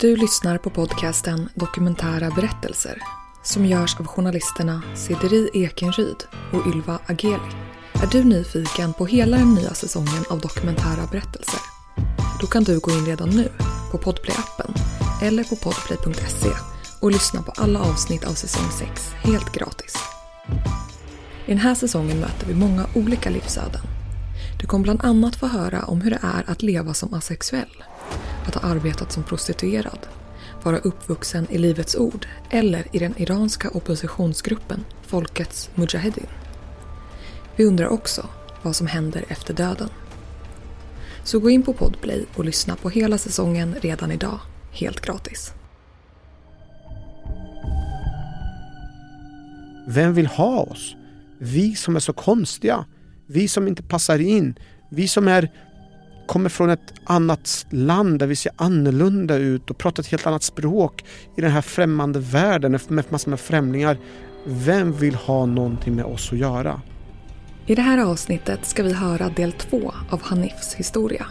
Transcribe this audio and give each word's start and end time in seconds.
Du 0.00 0.16
lyssnar 0.16 0.58
på 0.58 0.70
podcasten 0.70 1.48
Dokumentära 1.54 2.30
berättelser 2.30 2.98
som 3.42 3.66
görs 3.66 4.00
av 4.00 4.06
journalisterna 4.06 4.82
Cederi 4.96 5.50
Ekenryd 5.52 6.16
och 6.52 6.66
Ylva 6.66 6.98
Ageli. 7.06 7.52
Är 8.02 8.06
du 8.12 8.24
nyfiken 8.24 8.92
på 8.92 9.06
hela 9.06 9.36
den 9.36 9.54
nya 9.54 9.74
säsongen 9.74 10.24
av 10.30 10.40
Dokumentära 10.40 11.06
berättelser? 11.10 11.60
Då 12.40 12.46
kan 12.46 12.64
du 12.64 12.78
gå 12.78 12.90
in 12.90 13.06
redan 13.06 13.28
nu 13.28 13.48
på 13.90 13.98
Podplay-appen 13.98 14.74
eller 15.22 15.44
på 15.44 15.56
podplay.se 15.56 16.50
och 17.00 17.10
lyssna 17.10 17.42
på 17.42 17.52
alla 17.56 17.80
avsnitt 17.80 18.24
av 18.24 18.32
säsong 18.32 18.70
6 18.70 19.12
helt 19.12 19.52
gratis. 19.52 19.94
I 21.46 21.50
den 21.50 21.58
här 21.58 21.74
säsongen 21.74 22.20
möter 22.20 22.46
vi 22.46 22.54
många 22.54 22.86
olika 22.94 23.30
livsöden. 23.30 23.82
Du 24.60 24.66
kommer 24.66 24.82
bland 24.82 25.04
annat 25.04 25.36
få 25.36 25.46
höra 25.46 25.82
om 25.82 26.00
hur 26.00 26.10
det 26.10 26.20
är 26.22 26.50
att 26.50 26.62
leva 26.62 26.94
som 26.94 27.14
asexuell 27.14 27.84
att 28.48 28.54
ha 28.54 28.70
arbetat 28.70 29.12
som 29.12 29.22
prostituerad, 29.22 29.98
vara 30.62 30.78
uppvuxen 30.78 31.46
i 31.50 31.58
Livets 31.58 31.94
Ord 31.96 32.26
eller 32.50 32.86
i 32.92 32.98
den 32.98 33.14
iranska 33.16 33.70
oppositionsgruppen 33.70 34.84
Folkets 35.02 35.70
Mujahedin. 35.74 36.26
Vi 37.56 37.64
undrar 37.64 37.88
också 37.88 38.26
vad 38.62 38.76
som 38.76 38.86
händer 38.86 39.24
efter 39.28 39.54
döden. 39.54 39.88
Så 41.24 41.38
gå 41.38 41.50
in 41.50 41.62
på 41.62 41.72
Podplay 41.72 42.26
och 42.36 42.44
lyssna 42.44 42.76
på 42.76 42.90
hela 42.90 43.18
säsongen 43.18 43.74
redan 43.80 44.12
idag, 44.12 44.40
helt 44.70 45.00
gratis. 45.00 45.52
Vem 49.88 50.14
vill 50.14 50.26
ha 50.26 50.60
oss? 50.60 50.96
Vi 51.38 51.74
som 51.74 51.96
är 51.96 52.00
så 52.00 52.12
konstiga. 52.12 52.84
Vi 53.26 53.48
som 53.48 53.68
inte 53.68 53.82
passar 53.82 54.18
in. 54.18 54.58
Vi 54.90 55.08
som 55.08 55.28
är 55.28 55.50
kommer 56.28 56.48
från 56.48 56.70
ett 56.70 56.94
annat 57.04 57.66
land 57.70 58.18
där 58.18 58.26
vi 58.26 58.36
ser 58.36 58.52
annorlunda 58.56 59.36
ut 59.36 59.70
och 59.70 59.78
pratar 59.78 60.02
ett 60.02 60.08
helt 60.08 60.26
annat 60.26 60.42
språk 60.42 61.04
i 61.36 61.40
den 61.40 61.50
här 61.50 61.60
främmande 61.60 62.18
världen 62.18 62.78
med 62.88 63.04
massor 63.08 63.30
med 63.30 63.40
främlingar. 63.40 63.98
Vem 64.44 64.92
vill 64.92 65.14
ha 65.14 65.46
någonting 65.46 65.94
med 65.94 66.04
oss 66.04 66.32
att 66.32 66.38
göra? 66.38 66.80
I 67.66 67.74
det 67.74 67.82
här 67.82 67.98
avsnittet 67.98 68.66
ska 68.66 68.82
vi 68.82 68.92
höra 68.92 69.28
del 69.28 69.52
två 69.52 69.92
av 70.10 70.22
Hanifs 70.22 70.74
historia. 70.74 71.26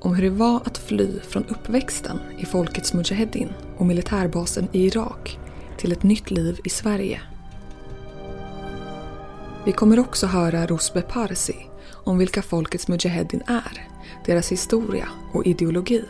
Om 0.00 0.14
hur 0.14 0.22
det 0.22 0.30
var 0.30 0.56
att 0.64 0.78
fly 0.78 1.20
från 1.28 1.44
uppväxten 1.44 2.18
i 2.38 2.46
Folkets 2.46 2.94
Mujaheddin 2.94 3.48
och 3.76 3.86
militärbasen 3.86 4.68
i 4.72 4.86
Irak 4.86 5.38
till 5.78 5.92
ett 5.92 6.02
nytt 6.02 6.30
liv 6.30 6.60
i 6.64 6.68
Sverige. 6.68 7.20
Vi 9.64 9.72
kommer 9.72 9.98
också 9.98 10.26
höra 10.26 10.66
Rosbe 10.66 11.02
Parsi 11.02 11.56
om 11.92 12.18
vilka 12.18 12.42
Folkets 12.42 12.88
Mujaheddin 12.88 13.42
är 13.46 13.89
deras 14.26 14.52
historia 14.52 15.08
och 15.32 15.46
ideologi. 15.46 16.04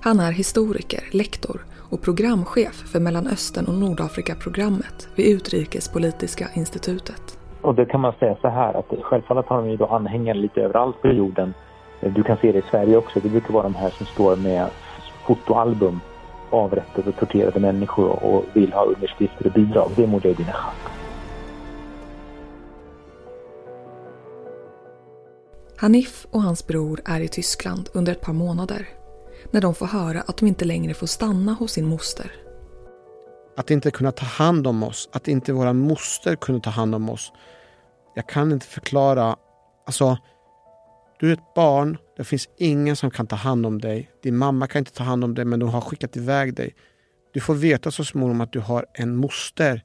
Han 0.00 0.20
är 0.20 0.32
historiker, 0.32 1.04
lektor 1.12 1.60
och 1.90 2.02
programchef 2.02 2.74
för 2.92 3.00
Mellanöstern 3.00 3.66
och 3.66 3.74
Nordafrika-programmet 3.74 5.08
vid 5.16 5.36
Utrikespolitiska 5.36 6.48
institutet. 6.54 7.38
Och 7.60 7.74
då 7.74 7.84
kan 7.84 8.00
man 8.00 8.12
säga 8.18 8.36
så 8.40 8.48
här 8.48 8.74
att 8.74 9.02
självfallet 9.02 9.46
har 9.46 9.56
de 9.62 9.70
ju 9.70 9.76
då 9.76 9.86
anhängare 9.86 10.38
lite 10.38 10.60
överallt 10.60 11.02
på 11.02 11.08
jorden. 11.08 11.54
Du 12.00 12.22
kan 12.22 12.36
se 12.36 12.52
det 12.52 12.58
i 12.58 12.64
Sverige 12.70 12.96
också. 12.96 13.20
Det 13.20 13.28
brukar 13.28 13.54
vara 13.54 13.62
de 13.62 13.74
här 13.74 13.90
som 13.90 14.06
står 14.06 14.36
med 14.36 14.70
fotoalbum 15.26 16.00
avrättade 16.50 17.08
och 17.08 17.16
torterade 17.16 17.60
människor 17.60 18.24
och 18.24 18.44
vill 18.52 18.72
ha 18.72 18.84
underskrifter 18.84 19.46
och 19.46 19.52
bidrag. 19.52 19.90
Det 19.96 20.02
är 20.02 20.06
Mujahedin 20.06 20.46
Achak. 20.48 20.99
Hanif 25.80 26.26
och 26.30 26.42
hans 26.42 26.66
bror 26.66 27.00
är 27.04 27.20
i 27.20 27.28
Tyskland 27.28 27.88
under 27.94 28.12
ett 28.12 28.20
par 28.20 28.32
månader 28.32 28.88
när 29.50 29.60
de 29.60 29.74
får 29.74 29.86
höra 29.86 30.20
att 30.20 30.36
de 30.36 30.46
inte 30.46 30.64
längre 30.64 30.94
får 30.94 31.06
stanna 31.06 31.52
hos 31.52 31.72
sin 31.72 31.86
moster. 31.86 32.32
Att 33.56 33.70
inte 33.70 33.90
kunna 33.90 34.12
ta 34.12 34.26
hand 34.26 34.66
om 34.66 34.82
oss, 34.82 35.08
att 35.12 35.28
inte 35.28 35.52
våra 35.52 35.72
moster 35.72 36.36
kunde 36.36 36.60
ta 36.60 36.70
hand 36.70 36.94
om 36.94 37.10
oss. 37.10 37.32
Jag 38.14 38.28
kan 38.28 38.52
inte 38.52 38.66
förklara. 38.66 39.36
Alltså, 39.86 40.18
du 41.20 41.28
är 41.28 41.32
ett 41.32 41.54
barn, 41.54 41.98
det 42.16 42.24
finns 42.24 42.48
ingen 42.58 42.96
som 42.96 43.10
kan 43.10 43.26
ta 43.26 43.36
hand 43.36 43.66
om 43.66 43.80
dig. 43.80 44.10
Din 44.22 44.36
mamma 44.36 44.66
kan 44.66 44.78
inte 44.78 44.92
ta 44.92 45.04
hand 45.04 45.24
om 45.24 45.34
dig 45.34 45.44
men 45.44 45.60
de 45.60 45.68
har 45.68 45.80
skickat 45.80 46.16
iväg 46.16 46.54
dig. 46.54 46.74
Du 47.32 47.40
får 47.40 47.54
veta 47.54 47.90
så 47.90 48.04
småningom 48.04 48.40
att 48.40 48.52
du 48.52 48.60
har 48.60 48.86
en 48.94 49.16
moster. 49.16 49.84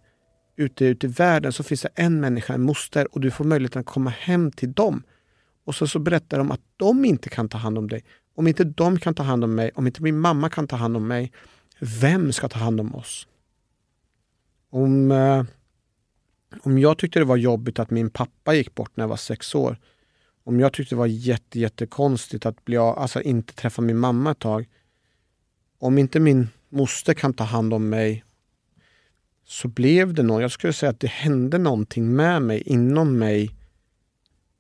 Ute, 0.58 0.86
ute 0.86 1.08
i 1.08 1.10
världen 1.10 1.54
så 1.54 1.64
finns 1.64 1.82
det 1.82 1.90
en 1.96 2.20
människa, 2.20 2.54
en 2.54 2.62
moster 2.62 3.16
och 3.16 3.22
du 3.22 3.32
får 3.32 3.46
möjligheten 3.46 3.80
att 3.80 3.86
komma 3.86 4.10
hem 4.10 4.52
till 4.52 4.74
dem. 4.74 5.04
Och 5.66 5.76
så, 5.76 5.88
så 5.88 6.00
berättar 6.00 6.38
de 6.38 6.52
att 6.52 6.62
de 6.78 7.06
inte 7.06 7.30
kan 7.30 7.50
ta 7.50 7.58
hand 7.58 7.78
om 7.78 7.90
dig. 7.90 8.04
Om 8.36 8.48
inte 8.48 8.64
de 8.64 9.00
kan 9.00 9.14
ta 9.14 9.24
hand 9.24 9.44
om 9.44 9.56
mig, 9.56 9.72
om 9.76 9.88
inte 9.88 10.02
min 10.02 10.20
mamma 10.20 10.50
kan 10.50 10.68
ta 10.68 10.76
hand 10.76 10.98
om 10.98 11.08
mig, 11.08 11.32
vem 11.80 12.32
ska 12.32 12.50
ta 12.50 12.60
hand 12.60 12.80
om 12.80 12.96
oss? 12.96 13.28
Om, 14.70 15.12
eh, 15.12 15.44
om 16.62 16.80
jag 16.80 16.98
tyckte 16.98 17.20
det 17.20 17.26
var 17.26 17.38
jobbigt 17.38 17.80
att 17.80 17.92
min 17.92 18.10
pappa 18.10 18.54
gick 18.54 18.76
bort 18.76 18.92
när 18.96 19.04
jag 19.04 19.10
var 19.10 19.18
sex 19.18 19.56
år, 19.56 19.78
om 20.44 20.60
jag 20.60 20.74
tyckte 20.74 20.96
det 20.96 21.00
var 21.00 21.06
jätte, 21.06 21.60
jättekonstigt 21.60 22.46
att 22.46 22.66
bli, 22.66 22.78
alltså 22.78 23.22
inte 23.22 23.54
träffa 23.54 23.82
min 23.82 23.98
mamma 23.98 24.32
ett 24.32 24.40
tag, 24.40 24.70
om 25.80 25.98
inte 25.98 26.20
min 26.20 26.48
moster 26.70 27.14
kan 27.14 27.34
ta 27.34 27.44
hand 27.44 27.74
om 27.74 27.90
mig 27.90 28.24
så 29.46 29.68
blev 29.68 30.14
det 30.14 30.24
något. 30.24 30.42
Jag 30.42 30.52
skulle 30.52 30.74
säga 30.74 30.90
att 30.90 31.00
det 31.00 31.08
hände 31.08 31.58
någonting 31.58 32.16
med 32.16 32.42
mig, 32.42 32.62
inom 32.62 33.18
mig, 33.18 33.56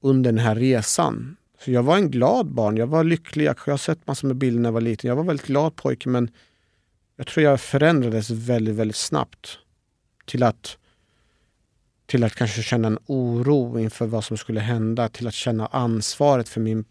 under 0.06 0.32
den 0.32 0.40
här 0.40 0.56
resan. 0.56 1.38
Så 1.60 1.72
jag 1.72 1.84
var 1.84 1.98
en 1.98 2.12
glad 2.12 2.48
barn, 2.48 2.78
jag 2.78 2.88
var 2.88 3.04
lycklig. 3.04 3.46
Jag 3.46 3.60
har 3.66 3.78
sett 3.78 4.08
massor 4.08 4.28
med 4.28 4.38
bilder 4.38 4.62
när 4.62 4.68
jag 4.68 4.74
var 4.74 4.82
liten. 4.82 5.08
Jag 5.08 5.16
var 5.16 5.24
väldigt 5.24 5.46
glad 5.46 5.76
pojke 5.76 6.10
men 6.10 6.32
jag 7.16 7.28
tror 7.28 7.44
jag 7.44 7.62
förändrades 7.62 8.30
väldigt, 8.30 8.76
väldigt 8.76 8.96
snabbt 8.96 9.60
till 10.26 10.44
att 10.44 10.78
till 12.06 12.24
att 12.24 12.36
kanske 12.36 12.62
känna 12.64 12.88
en 12.88 13.00
oro 13.06 13.80
inför 13.80 14.06
vad 14.06 14.24
som 14.24 14.38
skulle 14.38 14.60
hända, 14.60 15.10
till 15.10 15.28
att 15.28 15.34
känna 15.34 15.68
ansvaret 15.68 16.50
för 16.50 16.62
min 16.62 16.86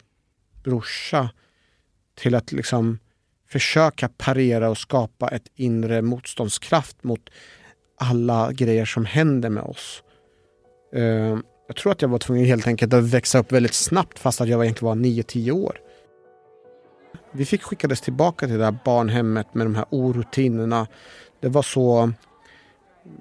brorsa, 0.64 1.30
till 2.14 2.34
att 2.34 2.52
liksom 2.52 2.98
försöka 3.48 4.08
parera 4.08 4.70
och 4.70 4.78
skapa 4.78 5.28
ett 5.28 5.48
inre 5.54 6.02
motståndskraft 6.02 7.04
mot 7.04 7.30
alla 7.96 8.52
grejer 8.52 8.84
som 8.84 9.04
händer 9.04 9.50
med 9.50 9.62
oss. 9.62 10.02
Uh, 10.96 11.38
jag 11.66 11.76
tror 11.76 11.92
att 11.92 12.02
jag 12.02 12.08
var 12.08 12.18
tvungen 12.18 12.44
helt 12.44 12.66
enkelt 12.66 12.94
att 12.94 13.04
växa 13.04 13.38
upp 13.38 13.52
väldigt 13.52 13.74
snabbt 13.74 14.18
fast 14.18 14.40
att 14.40 14.48
jag 14.48 14.64
egentligen 14.64 14.98
var 14.98 15.08
9-10 15.08 15.50
år. 15.50 15.80
Vi 17.32 17.44
fick 17.44 17.62
skickades 17.62 18.00
tillbaka 18.00 18.46
till 18.46 18.58
det 18.58 18.64
här 18.64 18.78
barnhemmet 18.84 19.54
med 19.54 19.66
de 19.66 19.74
här 19.74 19.86
orutinerna. 19.90 20.86
Det 21.40 21.48
var 21.48 21.62
så 21.62 22.12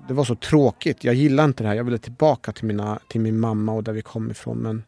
det 0.08 0.14
var 0.14 0.24
så 0.24 0.36
tråkigt. 0.36 1.04
Jag 1.04 1.16
gillade 1.16 1.46
inte 1.46 1.64
det 1.64 1.68
här. 1.68 1.76
Jag 1.76 1.84
ville 1.84 1.98
tillbaka 1.98 2.52
till, 2.52 2.66
mina, 2.66 3.00
till 3.08 3.22
min 3.22 3.40
mamma 3.40 3.72
och 3.72 3.84
där 3.84 3.94
vi 3.94 4.02
kom 4.02 4.32
ifrån. 4.32 4.58
Men, 4.58 4.84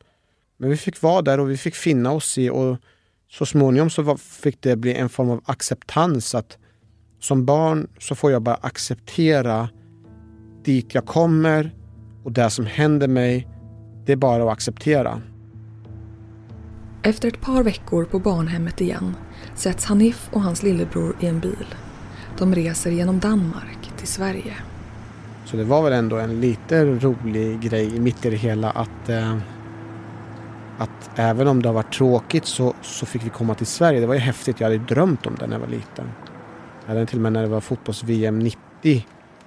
men 0.58 0.70
vi 0.70 0.78
fick 0.78 1.02
vara 1.02 1.22
där 1.22 1.40
och 1.40 1.50
vi 1.50 1.58
fick 1.58 1.76
finna 1.76 2.12
oss 2.12 2.38
i 2.38 2.50
och 2.50 2.78
så 3.32 3.46
småningom 3.46 3.90
så 3.90 4.02
var, 4.02 4.18
fick 4.18 4.62
det 4.62 4.76
bli 4.76 4.94
en 4.94 5.10
form 5.10 5.30
av 5.30 5.42
acceptans 5.46 6.36
att 6.36 6.58
som 7.20 7.46
barn 7.46 7.88
så 8.00 8.16
får 8.16 8.32
jag 8.32 8.42
bara 8.42 8.56
acceptera 8.56 9.70
dit 10.64 10.94
jag 10.94 11.06
kommer, 11.06 11.72
och 12.26 12.32
det 12.32 12.50
som 12.50 12.66
händer 12.66 13.08
mig, 13.08 13.48
det 14.06 14.12
är 14.12 14.16
bara 14.16 14.44
att 14.44 14.50
acceptera. 14.50 15.22
Efter 17.04 17.28
ett 17.28 17.42
par 17.42 17.64
veckor 17.64 18.06
på 18.06 18.20
barnhemmet 18.20 18.82
igen 18.82 19.16
sätts 19.56 19.86
Hanif 19.86 20.30
och 20.32 20.42
hans 20.42 20.64
lillebror 20.64 21.16
i 21.20 21.28
en 21.28 21.40
bil. 21.40 21.76
De 22.38 22.56
reser 22.56 22.92
genom 22.92 23.20
Danmark 23.20 23.92
till 23.98 24.08
Sverige. 24.08 24.54
Så 25.46 25.58
det 25.58 25.64
var 25.64 25.84
väl 25.84 25.94
ändå 25.94 26.18
en 26.18 26.42
lite 26.42 26.86
rolig 26.86 27.60
grej 27.60 28.00
mitt 28.00 28.26
i 28.26 28.30
det 28.30 28.36
hela 28.36 28.70
att, 28.70 29.10
eh, 29.10 29.38
att 30.78 31.10
även 31.16 31.48
om 31.48 31.62
det 31.62 31.70
har 31.70 31.74
varit 31.74 31.94
tråkigt 31.94 32.46
så, 32.46 32.74
så 32.82 33.06
fick 33.06 33.26
vi 33.26 33.30
komma 33.30 33.56
till 33.56 33.68
Sverige. 33.68 34.00
Det 34.00 34.08
var 34.08 34.14
ju 34.14 34.20
häftigt. 34.20 34.60
Jag 34.60 34.68
hade 34.68 34.78
drömt 34.78 35.26
om 35.26 35.36
det 35.40 35.48
när 35.48 35.56
jag 35.56 35.62
var 35.62 35.68
liten. 35.68 36.12
Jag 36.86 36.94
hade 36.94 37.06
till 37.06 37.18
och 37.18 37.24
med 37.24 37.34
när 37.34 37.42
det 37.42 37.48
var 37.48 37.62
fotbolls-VM 37.62 38.40
90. 38.40 39.06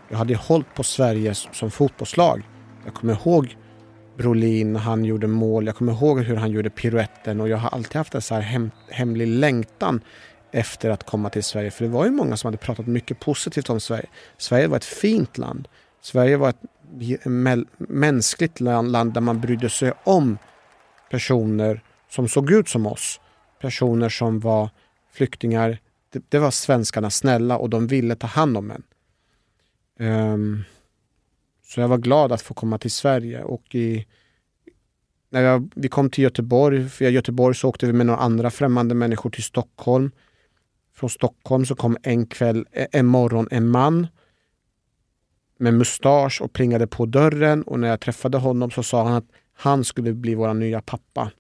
Jag 0.09 0.19
hade 0.19 0.37
hållit 0.37 0.75
på 0.75 0.83
Sverige 0.83 1.35
som 1.35 1.71
fotbollslag. 1.71 2.43
Jag 2.89 2.95
kommer 2.95 3.13
ihåg 3.13 3.57
Brolin, 4.17 4.77
han 4.77 5.05
gjorde 5.05 5.27
mål. 5.27 5.67
Jag 5.67 5.77
kommer 5.77 5.93
ihåg 5.93 6.21
hur 6.21 6.37
han 6.37 6.51
gjorde 6.51 6.71
piruetten 6.71 7.41
och 7.41 7.49
jag 7.49 7.57
har 7.57 7.69
alltid 7.71 7.97
haft 7.97 8.15
en 8.15 8.23
så 8.23 8.35
här 8.35 8.41
hem, 8.41 8.71
hemlig 8.91 9.27
längtan 9.27 10.01
efter 10.51 10.91
att 10.91 11.07
komma 11.07 11.31
till 11.31 11.45
Sverige. 11.45 11.71
För 11.71 11.85
det 11.85 11.91
var 11.91 12.05
ju 12.05 12.11
många 12.11 12.37
som 12.37 12.49
hade 12.49 12.57
pratat 12.57 12.87
mycket 12.87 13.21
positivt 13.21 13.71
om 13.71 13.81
Sverige. 13.81 14.07
Sverige 14.37 14.67
var 14.67 14.77
ett 14.77 14.85
fint 14.85 15.39
land. 15.39 15.69
Sverige 16.01 16.37
var 16.37 16.49
ett 16.49 16.61
mänskligt 17.79 18.61
land, 18.61 18.93
land 18.93 19.13
där 19.13 19.21
man 19.21 19.41
brydde 19.41 19.71
sig 19.71 19.93
om 20.05 20.39
personer 21.11 21.83
som 22.11 22.29
såg 22.29 22.53
ut 22.53 22.69
som 22.69 22.87
oss. 22.87 23.21
Personer 23.61 24.09
som 24.09 24.41
var 24.41 24.71
flyktingar. 25.13 25.79
Det, 26.13 26.23
det 26.29 26.39
var 26.39 26.51
svenskarna 26.51 27.11
snälla 27.11 27.59
och 27.59 27.71
de 27.71 27.87
ville 27.87 28.15
ta 28.15 28.27
hand 28.27 28.57
om 28.57 28.71
en. 28.71 28.83
Um, 30.01 30.65
så 31.69 31.81
jag 31.81 31.89
var 31.89 31.99
glad 31.99 32.33
att 32.33 32.43
få 32.43 32.55
komma 32.55 32.79
till 32.79 32.91
Sverige. 32.91 33.43
Och 33.43 33.75
i, 33.75 34.07
när 35.31 35.43
jag, 35.43 35.73
vi 35.77 35.89
kom 35.89 36.11
till 36.11 36.25
Göteborg, 36.25 36.79
via 37.01 37.11
Göteborg 37.11 37.55
så 37.55 37.69
åkte 37.69 37.87
vi 37.87 37.93
med 37.93 38.07
några 38.07 38.21
andra 38.21 38.51
främmande 38.51 38.95
människor 38.95 39.31
till 39.31 39.43
Stockholm. 39.43 40.11
från 40.95 41.11
Stockholm 41.11 41.67
så 41.67 41.75
kom 41.75 41.97
en 42.03 42.27
kväll, 42.27 42.67
e, 42.73 42.87
en 42.93 43.07
morgon 43.07 43.49
en 43.51 43.69
man 43.69 44.07
med 45.59 45.75
mustasch 45.75 46.41
och 46.43 46.53
plingade 46.53 46.87
på 46.87 47.07
dörren 47.07 47.63
och 47.63 47.81
när 47.81 47.89
jag 47.89 48.01
träffade 48.01 48.39
honom 48.39 48.71
så 48.71 48.83
sa 48.83 49.05
han 49.05 49.15
att 49.15 49.29
han 49.53 49.85
skulle 49.85 50.13
bli 50.13 50.35
vår 50.35 50.55
nya 50.55 50.81
pappa. 50.81 51.31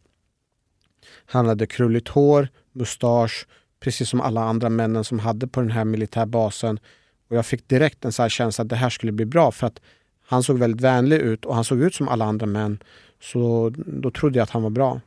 Han 1.26 1.46
hade 1.46 1.66
krulligt 1.66 2.08
hår, 2.08 2.48
mustasch, 2.72 3.46
precis 3.80 4.08
som 4.08 4.20
alla 4.20 4.40
andra 4.40 4.68
männen 4.68 5.04
som 5.04 5.18
hade 5.18 5.48
på 5.48 5.60
den 5.60 5.70
här 5.70 5.84
militärbasen. 5.84 6.80
Och 7.28 7.36
jag 7.36 7.46
fick 7.46 7.68
direkt 7.68 8.04
en 8.04 8.12
så 8.12 8.28
känsla 8.28 8.62
att 8.62 8.68
det 8.68 8.76
här 8.76 8.90
skulle 8.90 9.12
bli 9.12 9.24
bra 9.24 9.50
för 9.50 9.66
att 9.66 9.80
han 10.30 10.42
såg 10.42 10.58
väldigt 10.58 10.80
vänlig 10.80 11.16
ut 11.16 11.44
och 11.44 11.54
han 11.54 11.64
såg 11.64 11.82
ut 11.82 11.94
som 11.94 12.08
alla 12.08 12.24
andra 12.24 12.46
män. 12.46 12.78
Så 13.20 13.72
då 13.76 14.10
trodde 14.10 14.38
jag 14.38 14.42
att 14.42 14.50
han 14.50 14.62
var 14.62 14.70
bra. 14.70 15.00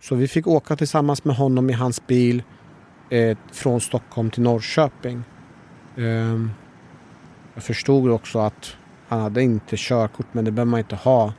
Så 0.00 0.14
vi 0.14 0.28
fick 0.28 0.46
åka 0.46 0.76
tillsammans 0.76 1.24
med 1.24 1.36
honom 1.36 1.70
i 1.70 1.72
hans 1.72 2.06
bil 2.06 2.42
eh, 3.10 3.38
från 3.52 3.80
Stockholm 3.80 4.30
till 4.30 4.42
Norrköping. 4.42 5.22
Eh, 5.96 6.40
jag 7.54 7.62
förstod 7.62 8.10
också 8.10 8.38
att 8.38 8.76
han 9.08 9.20
hade 9.20 9.42
inte 9.42 9.76
körkort 9.76 10.26
men 10.32 10.44
det 10.44 10.50
behöver 10.50 10.70
man 10.70 10.80
inte 10.80 10.96
ha. 10.96 11.32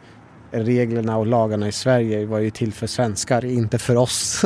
Reglerna 0.52 1.18
och 1.18 1.26
lagarna 1.26 1.68
i 1.68 1.72
Sverige 1.72 2.26
var 2.26 2.40
ju 2.40 2.50
till 2.50 2.74
för 2.74 2.88
svenskar, 2.88 3.46
inte 3.46 3.78
för 3.78 3.96
oss. 3.96 4.46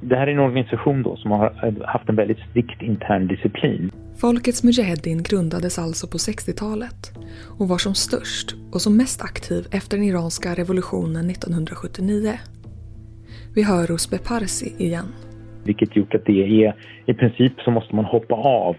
det 0.00 0.16
här 0.16 0.26
är 0.26 0.32
en 0.32 0.38
organisation 0.38 1.02
då 1.02 1.16
som 1.16 1.30
har 1.30 1.74
haft 1.86 2.08
en 2.08 2.16
väldigt 2.16 2.38
strikt 2.50 2.82
intern 2.82 3.26
disciplin. 3.26 3.90
Folkets 4.20 4.64
Mujaheddin 4.64 5.22
grundades 5.22 5.78
alltså 5.78 6.06
på 6.06 6.18
60-talet 6.18 7.12
och 7.58 7.68
var 7.68 7.78
som 7.78 7.94
störst 7.94 8.54
och 8.72 8.80
som 8.80 8.96
mest 8.96 9.22
aktiv 9.22 9.66
efter 9.70 9.96
den 9.96 10.06
iranska 10.06 10.54
revolutionen 10.54 11.30
1979. 11.30 12.32
Vi 13.54 13.62
hör 13.62 13.86
Rusbe 13.86 14.18
Parsi 14.18 14.74
igen. 14.78 15.06
Vilket 15.64 15.96
gjort 15.96 16.14
att 16.14 16.26
det 16.26 16.64
är 16.64 16.74
i 17.06 17.14
princip 17.14 17.60
så 17.60 17.70
måste 17.70 17.96
man 17.96 18.04
hoppa 18.04 18.34
av 18.34 18.76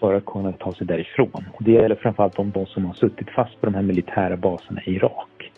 för 0.00 0.14
att 0.14 0.26
kunna 0.26 0.52
ta 0.52 0.72
sig 0.72 0.86
därifrån. 0.86 1.44
Och 1.52 1.64
det 1.64 1.70
gäller 1.70 1.94
framförallt 1.94 2.38
om 2.38 2.50
de 2.50 2.66
som 2.66 2.84
har 2.84 2.94
suttit 2.94 3.30
fast 3.30 3.60
på 3.60 3.66
de 3.66 3.74
här 3.74 3.82
militära 3.82 4.36
baserna 4.36 4.82
i 4.86 4.90
Irak. 4.90 5.52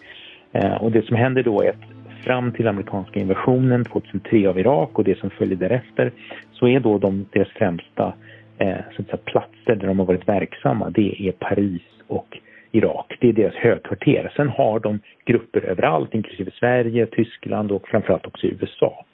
Eh, 0.53 0.75
och 0.75 0.93
det 0.93 1.07
som 1.07 1.17
händer 1.17 1.43
då 1.43 1.63
är 1.63 1.71
att 1.71 2.25
fram 2.25 2.53
till 2.53 2.69
amerikanska 2.69 3.21
invasionen 3.21 3.85
2003 3.85 4.47
av 4.47 4.59
Irak 4.59 4.99
och 4.99 5.05
det 5.05 5.19
som 5.19 5.31
följer 5.31 5.57
därefter 5.57 6.13
så 6.53 6.69
är 6.69 6.81
då 6.81 6.99
de, 6.99 7.27
deras 7.33 7.49
främsta 7.49 8.15
Eh, 8.63 8.77
så 8.97 9.03
att 9.03 9.09
säga, 9.09 9.17
platser 9.25 9.75
där 9.77 9.87
de 9.87 9.99
har 9.99 10.07
varit 10.07 10.29
verksamma 10.29 10.91
det 10.91 11.29
är 11.29 11.33
Paris 11.33 11.83
och 12.07 12.39
Irak. 12.73 13.17
Det 13.21 13.29
är 13.29 13.33
deras 13.33 13.55
högkvarter. 13.55 14.33
Sen 14.37 14.49
har 14.49 14.81
de 14.81 15.01
grupper 15.25 15.61
överallt 15.61 16.15
inklusive 16.15 16.51
Sverige, 16.51 17.07
Tyskland 17.07 17.73
och 17.73 17.89
framförallt 17.89 18.27
också 18.27 18.47
USA. 18.47 19.05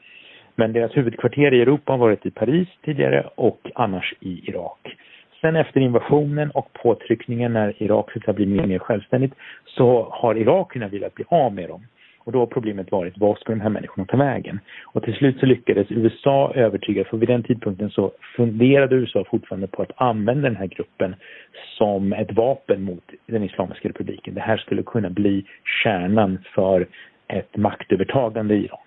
Men 0.55 0.73
deras 0.73 0.97
huvudkvarter 0.97 1.55
i 1.55 1.63
Europa 1.63 1.93
har 1.93 1.99
varit 1.99 2.27
i 2.27 2.31
Paris 2.31 2.69
tidigare 2.85 3.27
och 3.35 3.71
annars 3.75 4.15
i 4.21 4.51
Irak. 4.51 4.97
Sen 5.41 5.57
efter 5.57 5.81
invasionen 5.81 6.51
och 6.51 6.73
påtryckningen 6.73 7.53
när 7.53 7.83
Irak 7.83 8.11
ska 8.23 8.33
bli 8.33 8.47
mer 8.47 8.63
och 8.63 8.69
mer 8.69 8.79
självständigt 8.79 9.35
så 9.65 10.09
har 10.11 10.35
irakierna 10.39 10.89
velat 10.89 11.15
bli 11.15 11.25
av 11.29 11.55
med 11.55 11.69
dem. 11.69 11.87
Och 12.29 12.33
då 12.33 12.39
har 12.39 12.47
problemet 12.47 12.93
varit, 12.93 13.19
var 13.19 13.37
ska 13.37 13.53
de 13.53 13.61
här 13.61 13.71
människorna 13.71 14.07
ta 14.07 14.17
vägen? 14.17 14.61
Och 14.85 15.03
till 15.03 15.15
slut 15.15 15.41
så 15.41 15.47
lyckades 15.47 15.87
USA 15.91 16.53
övertyga, 16.55 17.05
för 17.05 17.17
vid 17.17 17.29
den 17.29 17.43
tidpunkten 17.43 17.91
så 17.91 18.13
funderade 18.37 18.97
USA 18.97 19.25
fortfarande 19.31 19.67
på 19.67 19.83
att 19.83 19.93
använda 19.97 20.49
den 20.49 20.57
här 20.57 20.67
gruppen 20.67 21.15
som 21.79 22.13
ett 22.13 22.33
vapen 22.33 22.83
mot 22.83 23.05
den 23.27 23.43
Islamiska 23.43 23.89
republiken. 23.89 24.35
Det 24.35 24.41
här 24.41 24.57
skulle 24.57 24.83
kunna 24.83 25.11
bli 25.11 25.45
kärnan 25.83 26.39
för 26.55 26.87
ett 27.29 27.57
maktövertagande 27.57 28.55
i 28.55 28.65
Iran. 28.65 28.87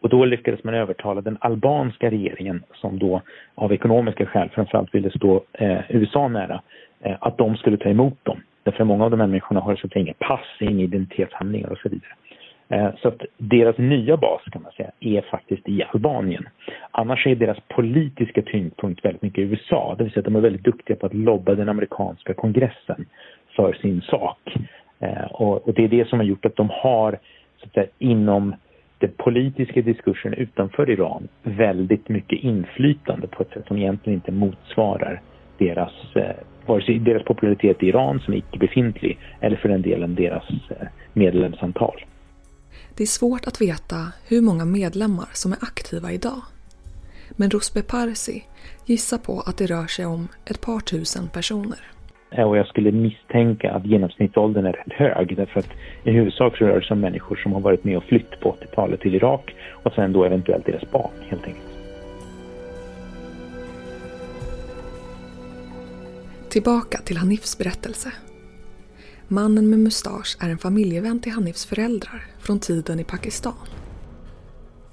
Och 0.00 0.08
då 0.08 0.24
lyckades 0.24 0.64
man 0.64 0.74
övertala 0.74 1.20
den 1.20 1.38
albanska 1.40 2.10
regeringen 2.10 2.62
som 2.74 2.98
då 2.98 3.22
av 3.54 3.72
ekonomiska 3.72 4.26
skäl 4.26 4.48
framförallt 4.48 4.94
ville 4.94 5.10
stå 5.10 5.44
eh, 5.52 5.80
USA 5.88 6.28
nära, 6.28 6.62
eh, 7.00 7.16
att 7.20 7.38
de 7.38 7.56
skulle 7.56 7.76
ta 7.76 7.88
emot 7.88 8.24
dem. 8.24 8.40
Därför 8.62 8.84
många 8.84 9.04
av 9.04 9.10
de 9.10 9.20
här 9.20 9.26
människorna 9.26 9.60
har 9.60 9.76
så 9.76 9.98
inga 9.98 10.14
pass, 10.14 10.46
inga 10.60 10.84
identitetshandlingar 10.84 11.68
och 11.68 11.78
så 11.78 11.88
vidare. 11.88 12.12
Eh, 12.70 12.90
så 13.02 13.08
att 13.08 13.22
deras 13.36 13.78
nya 13.78 14.16
bas 14.16 14.42
kan 14.52 14.62
man 14.62 14.72
säga 14.72 14.90
är 15.00 15.20
faktiskt 15.20 15.68
i 15.68 15.82
Albanien. 15.92 16.48
Annars 16.90 17.26
är 17.26 17.34
deras 17.34 17.58
politiska 17.68 18.42
tyngdpunkt 18.42 19.04
väldigt 19.04 19.22
mycket 19.22 19.38
i 19.38 19.42
USA. 19.42 19.94
Det 19.98 20.04
vill 20.04 20.12
säga 20.12 20.20
att 20.20 20.24
de 20.24 20.36
är 20.36 20.40
väldigt 20.40 20.64
duktiga 20.64 20.96
på 20.96 21.06
att 21.06 21.14
lobba 21.14 21.54
den 21.54 21.68
amerikanska 21.68 22.34
kongressen 22.34 23.06
för 23.56 23.72
sin 23.72 24.00
sak. 24.00 24.56
Eh, 25.00 25.24
och 25.24 25.74
det 25.74 25.84
är 25.84 25.88
det 25.88 26.08
som 26.08 26.18
har 26.18 26.26
gjort 26.26 26.44
att 26.44 26.56
de 26.56 26.70
har 26.72 27.18
så 27.58 27.66
att 27.66 27.72
säga, 27.72 27.86
inom 27.98 28.54
den 28.98 29.10
politiska 29.16 29.82
diskursen 29.82 30.34
utanför 30.34 30.90
Iran 30.90 31.28
väldigt 31.42 32.08
mycket 32.08 32.38
inflytande 32.38 33.26
på 33.26 33.42
ett 33.42 33.50
sätt 33.50 33.66
som 33.66 33.78
egentligen 33.78 34.18
inte 34.18 34.32
motsvarar 34.32 35.20
deras, 35.58 35.92
eh, 36.16 36.36
vare 36.66 36.82
sig 36.82 36.98
deras 36.98 37.24
popularitet 37.24 37.82
i 37.82 37.86
Iran 37.86 38.20
som 38.20 38.34
är 38.34 38.38
icke 38.38 38.58
befintlig 38.58 39.18
eller 39.40 39.56
för 39.56 39.68
den 39.68 39.82
delen 39.82 40.14
deras 40.14 40.44
medlemsantal. 41.12 42.04
Det 42.96 43.02
är 43.02 43.06
svårt 43.06 43.46
att 43.46 43.60
veta 43.60 44.12
hur 44.28 44.40
många 44.40 44.64
medlemmar 44.64 45.28
som 45.32 45.52
är 45.52 45.58
aktiva 45.60 46.12
idag. 46.12 46.42
Men 47.30 47.50
Rusbe 47.50 47.82
Parsi 47.82 48.44
gissar 48.86 49.18
på 49.18 49.40
att 49.40 49.56
det 49.56 49.66
rör 49.66 49.86
sig 49.86 50.06
om 50.06 50.28
ett 50.44 50.60
par 50.60 50.80
tusen 50.80 51.28
personer. 51.28 51.78
Och 52.30 52.56
jag 52.56 52.66
skulle 52.66 52.92
misstänka 52.92 53.72
att 53.72 53.86
genomsnittsåldern 53.86 54.66
är 54.66 54.72
rätt 54.72 54.92
hög 54.92 55.36
därför 55.36 55.60
att 55.60 55.70
i 56.04 56.10
huvudsak 56.10 56.56
så 56.56 56.64
rör 56.64 56.80
det 56.80 56.86
sig 56.86 56.94
om 56.94 57.00
människor 57.00 57.36
som 57.36 57.52
har 57.52 57.60
varit 57.60 57.84
med 57.84 57.96
och 57.96 58.04
flytt 58.04 58.40
på 58.40 58.56
80-talet 58.60 59.00
till 59.00 59.14
Irak 59.14 59.54
och 59.82 59.92
sen 59.92 60.12
då 60.12 60.24
eventuellt 60.24 60.66
deras 60.66 60.90
barn 60.90 61.10
helt 61.28 61.44
enkelt. 61.44 61.66
Tillbaka 66.48 66.98
till 66.98 67.16
Hanifs 67.16 67.58
berättelse. 67.58 68.12
Mannen 69.32 69.70
med 69.70 69.78
mustasch 69.78 70.36
är 70.40 70.48
en 70.48 70.58
familjevän 70.58 71.20
till 71.20 71.32
Hanifs 71.32 71.64
föräldrar 71.64 72.26
från 72.38 72.60
tiden 72.60 73.00
i 73.00 73.04
Pakistan. 73.04 73.66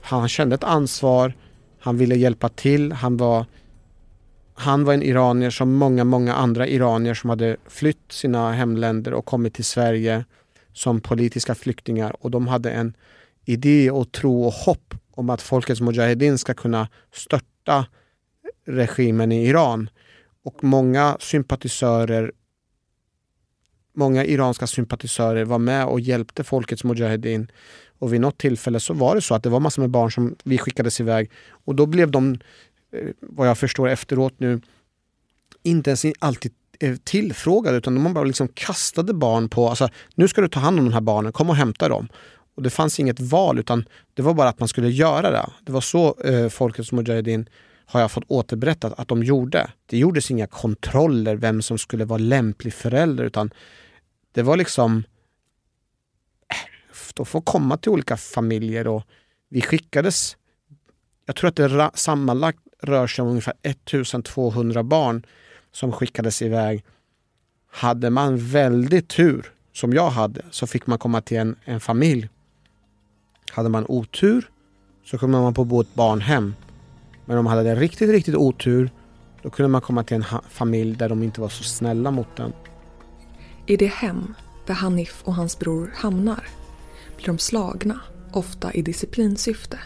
Han 0.02 0.30
kände 0.30 0.56
ett 0.56 0.64
ansvar, 0.64 1.34
han 1.80 1.98
ville 1.98 2.16
hjälpa 2.16 2.50
till, 2.50 2.92
han 2.92 3.18
var 3.18 3.46
han 4.54 4.84
var 4.84 4.94
en 4.94 5.04
iranier 5.04 5.50
som 5.50 5.74
många, 5.74 6.04
många 6.04 6.34
andra 6.34 6.68
iranier 6.68 7.14
som 7.14 7.30
hade 7.30 7.58
flytt 7.68 8.12
sina 8.12 8.52
hemländer 8.52 9.14
och 9.14 9.26
kommit 9.26 9.54
till 9.54 9.66
Sverige 9.66 10.26
som 10.74 11.02
politiska 11.02 11.56
flyktingar 11.56 12.16
och 12.20 12.32
de 12.32 12.48
hade 12.48 12.72
en 12.72 12.94
idé 13.46 13.92
och 13.92 14.12
tro 14.12 14.44
och 14.44 14.54
hopp 14.54 14.94
om 15.12 15.30
att 15.30 15.42
folkets 15.42 15.82
Mujahedin 15.82 16.38
ska 16.38 16.54
kunna 16.54 16.88
störta 17.14 17.86
regimen 18.66 19.32
i 19.32 19.48
Iran. 19.48 19.90
Och 20.44 20.64
många 20.64 21.18
sympatisörer 21.20 22.32
Många 23.98 24.26
iranska 24.26 24.68
sympatisörer 24.68 25.46
var 25.46 25.60
med 25.60 25.86
och 25.86 26.00
hjälpte 26.00 26.44
folkets 26.44 26.84
Mujahedin. 26.84 27.52
Och 28.00 28.14
vid 28.14 28.22
något 28.22 28.38
tillfälle 28.38 28.80
så 28.80 28.94
var 28.94 29.16
det 29.16 29.22
så 29.22 29.36
att 29.36 29.44
det 29.44 29.50
var 29.50 29.60
massor 29.60 29.82
med 29.82 29.90
barn 29.90 30.12
som 30.12 30.36
vi 30.44 30.58
skickades 30.58 31.00
iväg. 31.00 31.32
Och 31.50 31.76
då 31.76 31.86
blev 31.86 32.12
de, 32.12 32.40
eh, 32.94 33.08
vad 33.22 33.48
jag 33.48 33.58
förstår 33.58 33.90
efteråt 33.90 34.34
nu, 34.38 34.62
inte 35.64 35.90
ens 35.90 36.06
alltid 36.20 36.52
eh, 36.80 36.96
tillfrågade 37.04 37.78
utan 37.78 38.04
de 38.04 38.14
bara 38.14 38.24
liksom 38.24 38.48
kastade 38.48 39.14
barn 39.14 39.50
på, 39.50 39.70
alltså 39.70 39.90
nu 40.16 40.28
ska 40.28 40.42
du 40.42 40.48
ta 40.48 40.60
hand 40.60 40.80
om 40.80 40.86
de 40.86 40.94
här 40.94 41.02
barnen, 41.02 41.32
kom 41.32 41.50
och 41.50 41.56
hämta 41.56 41.90
dem. 41.90 42.08
Och 42.56 42.64
det 42.64 42.70
fanns 42.70 43.00
inget 43.00 43.20
val 43.20 43.60
utan 43.60 43.86
det 44.14 44.22
var 44.22 44.34
bara 44.34 44.50
att 44.50 44.60
man 44.60 44.68
skulle 44.68 44.90
göra 44.90 45.32
det. 45.32 45.50
Det 45.66 45.72
var 45.72 45.82
så 45.82 46.16
eh, 46.24 46.50
Folkets 46.50 46.92
Mujahedin 46.92 47.50
har 47.86 48.02
jag 48.02 48.12
fått 48.12 48.24
återberättat 48.28 49.00
att 49.00 49.08
de 49.08 49.24
gjorde. 49.24 49.72
Det 49.86 49.98
gjordes 49.98 50.32
inga 50.32 50.48
kontroller 50.48 51.36
vem 51.36 51.62
som 51.62 51.78
skulle 51.78 52.06
vara 52.06 52.18
lämplig 52.18 52.74
förälder 52.74 53.24
utan 53.24 53.52
det 54.38 54.44
var 54.44 54.58
liksom... 54.58 55.04
Äh, 56.48 56.70
de 57.14 57.26
får 57.26 57.42
komma 57.42 57.78
till 57.78 57.92
olika 57.92 58.18
familjer 58.18 58.88
och 58.88 59.04
vi 59.50 59.62
skickades... 59.62 60.38
Jag 61.26 61.36
tror 61.36 61.48
att 61.48 61.56
det 61.56 61.92
sammanlagt 61.94 62.60
rör 62.82 63.08
sig 63.08 63.24
om 63.24 63.28
ungefär 63.30 63.54
1200 63.62 64.84
barn 64.84 65.26
som 65.72 65.92
skickades 65.92 66.42
iväg. 66.42 66.84
Hade 67.72 68.10
man 68.10 68.38
väldigt 68.38 69.10
tur, 69.10 69.54
som 69.74 69.94
jag 69.94 70.10
hade, 70.10 70.46
så 70.52 70.68
fick 70.68 70.88
man 70.88 71.00
komma 71.00 71.22
till 71.22 71.38
en, 71.38 71.56
en 71.64 71.80
familj. 71.80 72.30
Hade 73.52 73.70
man 73.70 73.86
otur 73.88 74.50
så 75.06 75.18
kom 75.18 75.32
man 75.32 75.54
på 75.54 75.64
bo 75.64 75.82
ett 75.82 75.94
barnhem. 75.94 76.56
Men 77.26 77.38
om 77.38 77.44
man 77.46 77.58
hade 77.58 77.76
riktigt, 77.76 78.10
riktigt 78.10 78.36
otur 78.36 78.90
då 79.42 79.50
kunde 79.50 79.70
man 79.70 79.82
komma 79.82 80.04
till 80.04 80.18
en 80.18 80.26
familj 80.50 80.96
där 80.96 81.10
de 81.10 81.24
inte 81.24 81.42
var 81.42 81.50
så 81.50 81.64
snälla 81.64 82.12
mot 82.12 82.36
den. 82.36 82.54
I 83.70 83.78
det 83.78 83.88
hem 83.88 84.34
där 84.66 84.74
Hanif 84.74 85.24
och 85.24 85.36
hans 85.36 85.60
bror 85.60 85.94
hamnar 85.96 86.48
blir 87.18 87.28
de 87.28 87.38
slagna, 87.38 88.00
ofta 88.32 88.74
i 88.74 88.82
disciplinsyfte. 88.82 89.80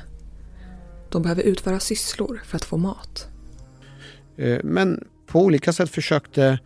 De 1.10 1.22
behöver 1.22 1.44
utföra 1.44 1.80
sysslor 1.80 2.42
för 2.46 2.56
att 2.56 2.66
få 2.66 2.78
mat. 2.78 3.28
Eh, 4.38 4.60
men 4.64 5.08
på 5.26 5.40
olika 5.42 5.74
sätt 5.74 5.90
försökte 5.90 6.60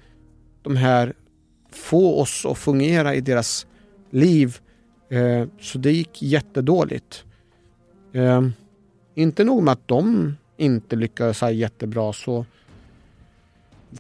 de 0.62 0.76
här 0.76 1.14
få 1.72 2.22
oss 2.22 2.46
att 2.46 2.58
fungera 2.58 3.16
i 3.16 3.22
deras 3.22 3.68
liv. 4.10 4.60
Eh, 5.10 5.48
så 5.60 5.78
det 5.78 5.92
gick 5.92 6.22
jättedåligt. 6.22 7.24
Eh, 8.14 8.48
inte 9.16 9.44
nog 9.44 9.64
med 9.64 9.72
att 9.72 9.88
de 9.88 10.36
inte 10.58 10.96
lyckades 10.96 11.38
så 11.38 11.50
jättebra 11.50 12.14
så 12.14 12.46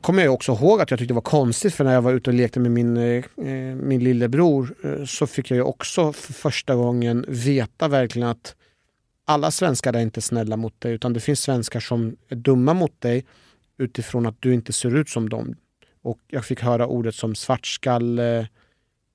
kommer 0.01 0.23
jag 0.23 0.33
också 0.33 0.51
ihåg 0.51 0.81
att 0.81 0.91
jag 0.91 0.99
tyckte 0.99 1.11
det 1.11 1.15
var 1.15 1.21
konstigt 1.21 1.73
för 1.73 1.83
när 1.83 1.93
jag 1.93 2.01
var 2.01 2.13
ute 2.13 2.29
och 2.29 2.33
lekte 2.33 2.59
med 2.59 2.71
min, 2.71 2.97
eh, 2.97 3.25
eh, 3.37 3.75
min 3.75 4.03
lillebror 4.03 4.75
eh, 4.83 5.05
så 5.05 5.27
fick 5.27 5.51
jag 5.51 5.55
ju 5.55 5.63
också 5.63 6.13
för 6.13 6.33
första 6.33 6.75
gången 6.75 7.25
veta 7.27 7.87
verkligen 7.87 8.27
att 8.27 8.55
alla 9.25 9.51
svenskar 9.51 9.93
är 9.93 9.99
inte 9.99 10.21
snälla 10.21 10.57
mot 10.57 10.81
dig 10.81 10.93
utan 10.93 11.13
det 11.13 11.19
finns 11.19 11.41
svenskar 11.41 11.79
som 11.79 12.15
är 12.29 12.35
dumma 12.35 12.73
mot 12.73 13.01
dig 13.01 13.25
utifrån 13.77 14.25
att 14.25 14.35
du 14.39 14.53
inte 14.53 14.73
ser 14.73 14.95
ut 14.95 15.09
som 15.09 15.29
dem. 15.29 15.55
Och 16.01 16.19
jag 16.27 16.45
fick 16.45 16.61
höra 16.61 16.87
ordet 16.87 17.15
som 17.15 17.35
svartskalle 17.35 18.47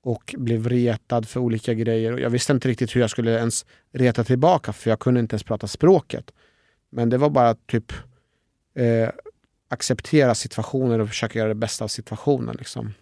och 0.03 0.35
blev 0.37 0.69
retad 0.69 1.27
för 1.27 1.39
olika 1.39 1.73
grejer. 1.73 2.17
Jag 2.17 2.29
visste 2.29 2.53
inte 2.53 2.67
riktigt 2.67 2.95
hur 2.95 3.01
jag 3.01 3.09
skulle 3.09 3.37
ens 3.37 3.65
reta 3.91 4.23
tillbaka 4.23 4.73
för 4.73 4.89
jag 4.89 4.99
kunde 4.99 5.19
inte 5.19 5.33
ens 5.33 5.43
prata 5.43 5.67
språket. 5.67 6.31
Men 6.89 7.09
det 7.09 7.17
var 7.17 7.29
bara 7.29 7.55
typ 7.55 7.93
eh, 8.75 9.09
acceptera 9.71 10.35
situationer 10.35 10.99
och 10.99 11.07
försöka 11.07 11.39
göra 11.39 11.49
det 11.49 11.55
bästa 11.55 11.83
av 11.83 11.87
situationen. 11.87 12.55
Liksom. 12.59 12.93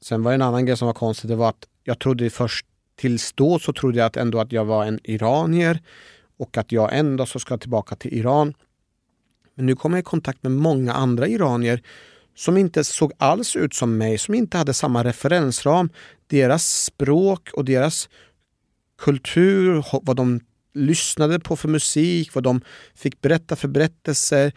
Sen 0.00 0.22
var 0.22 0.30
det 0.30 0.34
en 0.34 0.42
annan 0.42 0.66
grej 0.66 0.76
som 0.76 0.86
var 0.86 0.94
konstig. 0.94 1.30
Det 1.30 1.36
var 1.36 1.48
att 1.48 1.68
jag 1.84 1.98
trodde 1.98 2.30
först 2.30 2.66
tills 2.96 3.32
då 3.32 3.58
så 3.58 3.72
trodde 3.72 3.98
jag 3.98 4.06
att 4.06 4.16
ändå 4.16 4.40
att 4.40 4.52
jag 4.52 4.64
var 4.64 4.84
en 4.84 5.00
iranier 5.04 5.82
och 6.36 6.56
att 6.56 6.72
jag 6.72 6.98
ändå 6.98 7.26
så 7.26 7.38
ska 7.38 7.58
tillbaka 7.58 7.96
till 7.96 8.14
Iran. 8.14 8.54
Men 9.54 9.66
nu 9.66 9.76
kom 9.76 9.92
jag 9.92 10.00
i 10.00 10.04
kontakt 10.04 10.42
med 10.42 10.52
många 10.52 10.92
andra 10.92 11.28
iranier 11.28 11.82
som 12.34 12.56
inte 12.56 12.84
såg 12.84 13.12
alls 13.18 13.56
ut 13.56 13.74
som 13.74 13.98
mig, 13.98 14.18
som 14.18 14.34
inte 14.34 14.58
hade 14.58 14.74
samma 14.74 15.04
referensram. 15.04 15.90
Deras 16.26 16.84
språk 16.84 17.48
och 17.52 17.64
deras 17.64 18.08
kultur, 18.98 19.84
vad 20.02 20.16
de 20.16 20.40
lyssnade 20.74 21.40
på 21.40 21.56
för 21.56 21.68
musik, 21.68 22.34
vad 22.34 22.44
de 22.44 22.60
fick 22.94 23.20
berätta 23.20 23.56
för 23.56 23.68
berättelser. 23.68 24.52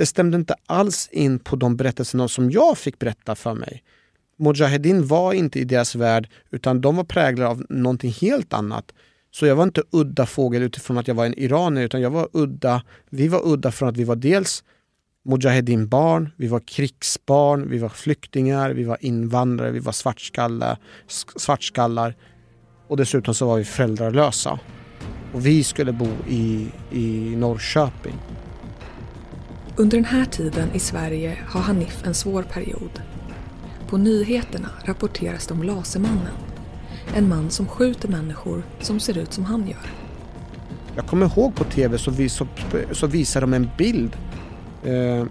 Det 0.00 0.06
stämde 0.06 0.36
inte 0.36 0.54
alls 0.66 1.08
in 1.12 1.38
på 1.38 1.56
de 1.56 1.76
berättelserna 1.76 2.28
som 2.28 2.50
jag 2.50 2.78
fick 2.78 2.98
berätta 2.98 3.34
för 3.34 3.54
mig. 3.54 3.82
Mujahedin 4.38 5.06
var 5.06 5.32
inte 5.32 5.58
i 5.58 5.64
deras 5.64 5.94
värld 5.94 6.28
utan 6.50 6.80
de 6.80 6.96
var 6.96 7.04
präglade 7.04 7.50
av 7.50 7.66
någonting 7.68 8.10
helt 8.10 8.52
annat. 8.52 8.92
Så 9.30 9.46
jag 9.46 9.56
var 9.56 9.64
inte 9.64 9.82
udda 9.90 10.26
fågel 10.26 10.62
utifrån 10.62 10.98
att 10.98 11.08
jag 11.08 11.14
var 11.14 11.26
en 11.26 11.38
iranier 11.38 11.84
utan 11.84 12.00
jag 12.00 12.10
var 12.10 12.28
udda. 12.32 12.82
Vi 13.10 13.28
var 13.28 13.40
udda 13.44 13.72
från 13.72 13.88
att 13.88 13.96
vi 13.96 14.04
var 14.04 14.16
dels 14.16 14.64
Mujahedin-barn, 15.24 16.30
vi 16.36 16.48
var 16.48 16.60
krigsbarn, 16.60 17.70
vi 17.70 17.78
var 17.78 17.88
flyktingar, 17.88 18.70
vi 18.70 18.84
var 18.84 18.98
invandrare, 19.00 19.70
vi 19.70 19.80
var 19.80 19.92
svartskallar, 19.92 20.78
svartskallar 21.36 22.14
och 22.88 22.96
dessutom 22.96 23.34
så 23.34 23.46
var 23.46 23.56
vi 23.56 23.64
föräldralösa. 23.64 24.60
Och 25.32 25.46
vi 25.46 25.64
skulle 25.64 25.92
bo 25.92 26.08
i, 26.28 26.68
i 26.90 27.36
Norrköping. 27.36 28.14
Under 29.80 29.96
den 29.96 30.04
här 30.04 30.24
tiden 30.24 30.68
i 30.74 30.78
Sverige 30.78 31.38
har 31.46 31.60
Hanif 31.60 32.06
en 32.06 32.14
svår 32.14 32.42
period. 32.42 33.02
På 33.88 33.96
nyheterna 33.96 34.68
rapporteras 34.84 35.46
det 35.46 35.54
om 35.54 35.62
Lasermannen. 35.62 36.34
En 37.14 37.28
man 37.28 37.50
som 37.50 37.66
skjuter 37.66 38.08
människor 38.08 38.62
som 38.80 39.00
ser 39.00 39.18
ut 39.18 39.32
som 39.32 39.44
han 39.44 39.68
gör. 39.68 39.90
Jag 40.96 41.06
kommer 41.06 41.26
ihåg 41.26 41.54
på 41.54 41.64
tv 41.64 41.98
så, 41.98 42.10
vis, 42.10 42.32
så, 42.32 42.46
så 42.92 43.06
visade 43.06 43.46
de 43.46 43.54
en 43.54 43.70
bild. 43.78 44.16
Eh, 44.84 45.26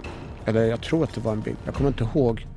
eller 0.46 0.64
jag 0.64 0.82
tror 0.82 1.04
att 1.04 1.14
det 1.14 1.22
var 1.22 1.32
en 1.32 1.42
bild. 1.42 1.58
Jag 1.66 1.74
kommer 1.74 1.90
inte 1.90 2.04
ihåg 2.04 2.48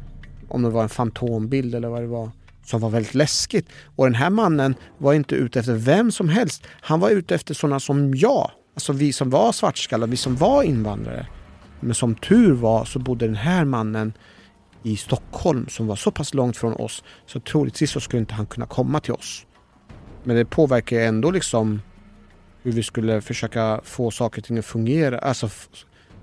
om 0.48 0.62
det 0.62 0.70
var 0.70 0.82
en 0.82 0.88
fantombild 0.88 1.74
eller 1.74 1.88
vad 1.88 2.02
det 2.02 2.08
var. 2.08 2.30
Som 2.64 2.80
var 2.80 2.90
väldigt 2.90 3.14
läskigt. 3.14 3.68
Och 3.96 4.04
den 4.04 4.14
här 4.14 4.30
mannen 4.30 4.74
var 4.98 5.14
inte 5.14 5.34
ute 5.34 5.60
efter 5.60 5.74
vem 5.74 6.12
som 6.12 6.28
helst. 6.28 6.66
Han 6.80 7.00
var 7.00 7.10
ute 7.10 7.34
efter 7.34 7.54
sådana 7.54 7.80
som 7.80 8.14
jag. 8.14 8.50
Alltså 8.74 8.92
vi 8.92 9.12
som 9.12 9.30
var 9.30 9.52
svartskallar, 9.52 10.06
vi 10.06 10.16
som 10.16 10.36
var 10.36 10.62
invandrare. 10.62 11.26
Men 11.82 11.94
som 11.94 12.14
tur 12.14 12.52
var 12.52 12.84
så 12.84 12.98
bodde 12.98 13.26
den 13.26 13.36
här 13.36 13.64
mannen 13.64 14.12
i 14.82 14.96
Stockholm 14.96 15.68
som 15.68 15.86
var 15.86 15.96
så 15.96 16.10
pass 16.10 16.34
långt 16.34 16.56
från 16.56 16.72
oss 16.72 17.04
så 17.26 17.40
troligtvis 17.40 17.90
så 17.90 18.00
skulle 18.00 18.20
inte 18.20 18.34
han 18.34 18.46
kunna 18.46 18.66
komma 18.66 19.00
till 19.00 19.12
oss. 19.12 19.46
Men 20.24 20.36
det 20.36 20.44
påverkar 20.44 21.00
ändå 21.00 21.30
liksom 21.30 21.82
hur 22.62 22.72
vi 22.72 22.82
skulle 22.82 23.20
försöka 23.20 23.80
få 23.84 24.10
saker 24.10 24.40
och 24.40 24.44
ting 24.44 24.58
att 24.58 24.64
fungera. 24.64 25.18
Alltså 25.18 25.48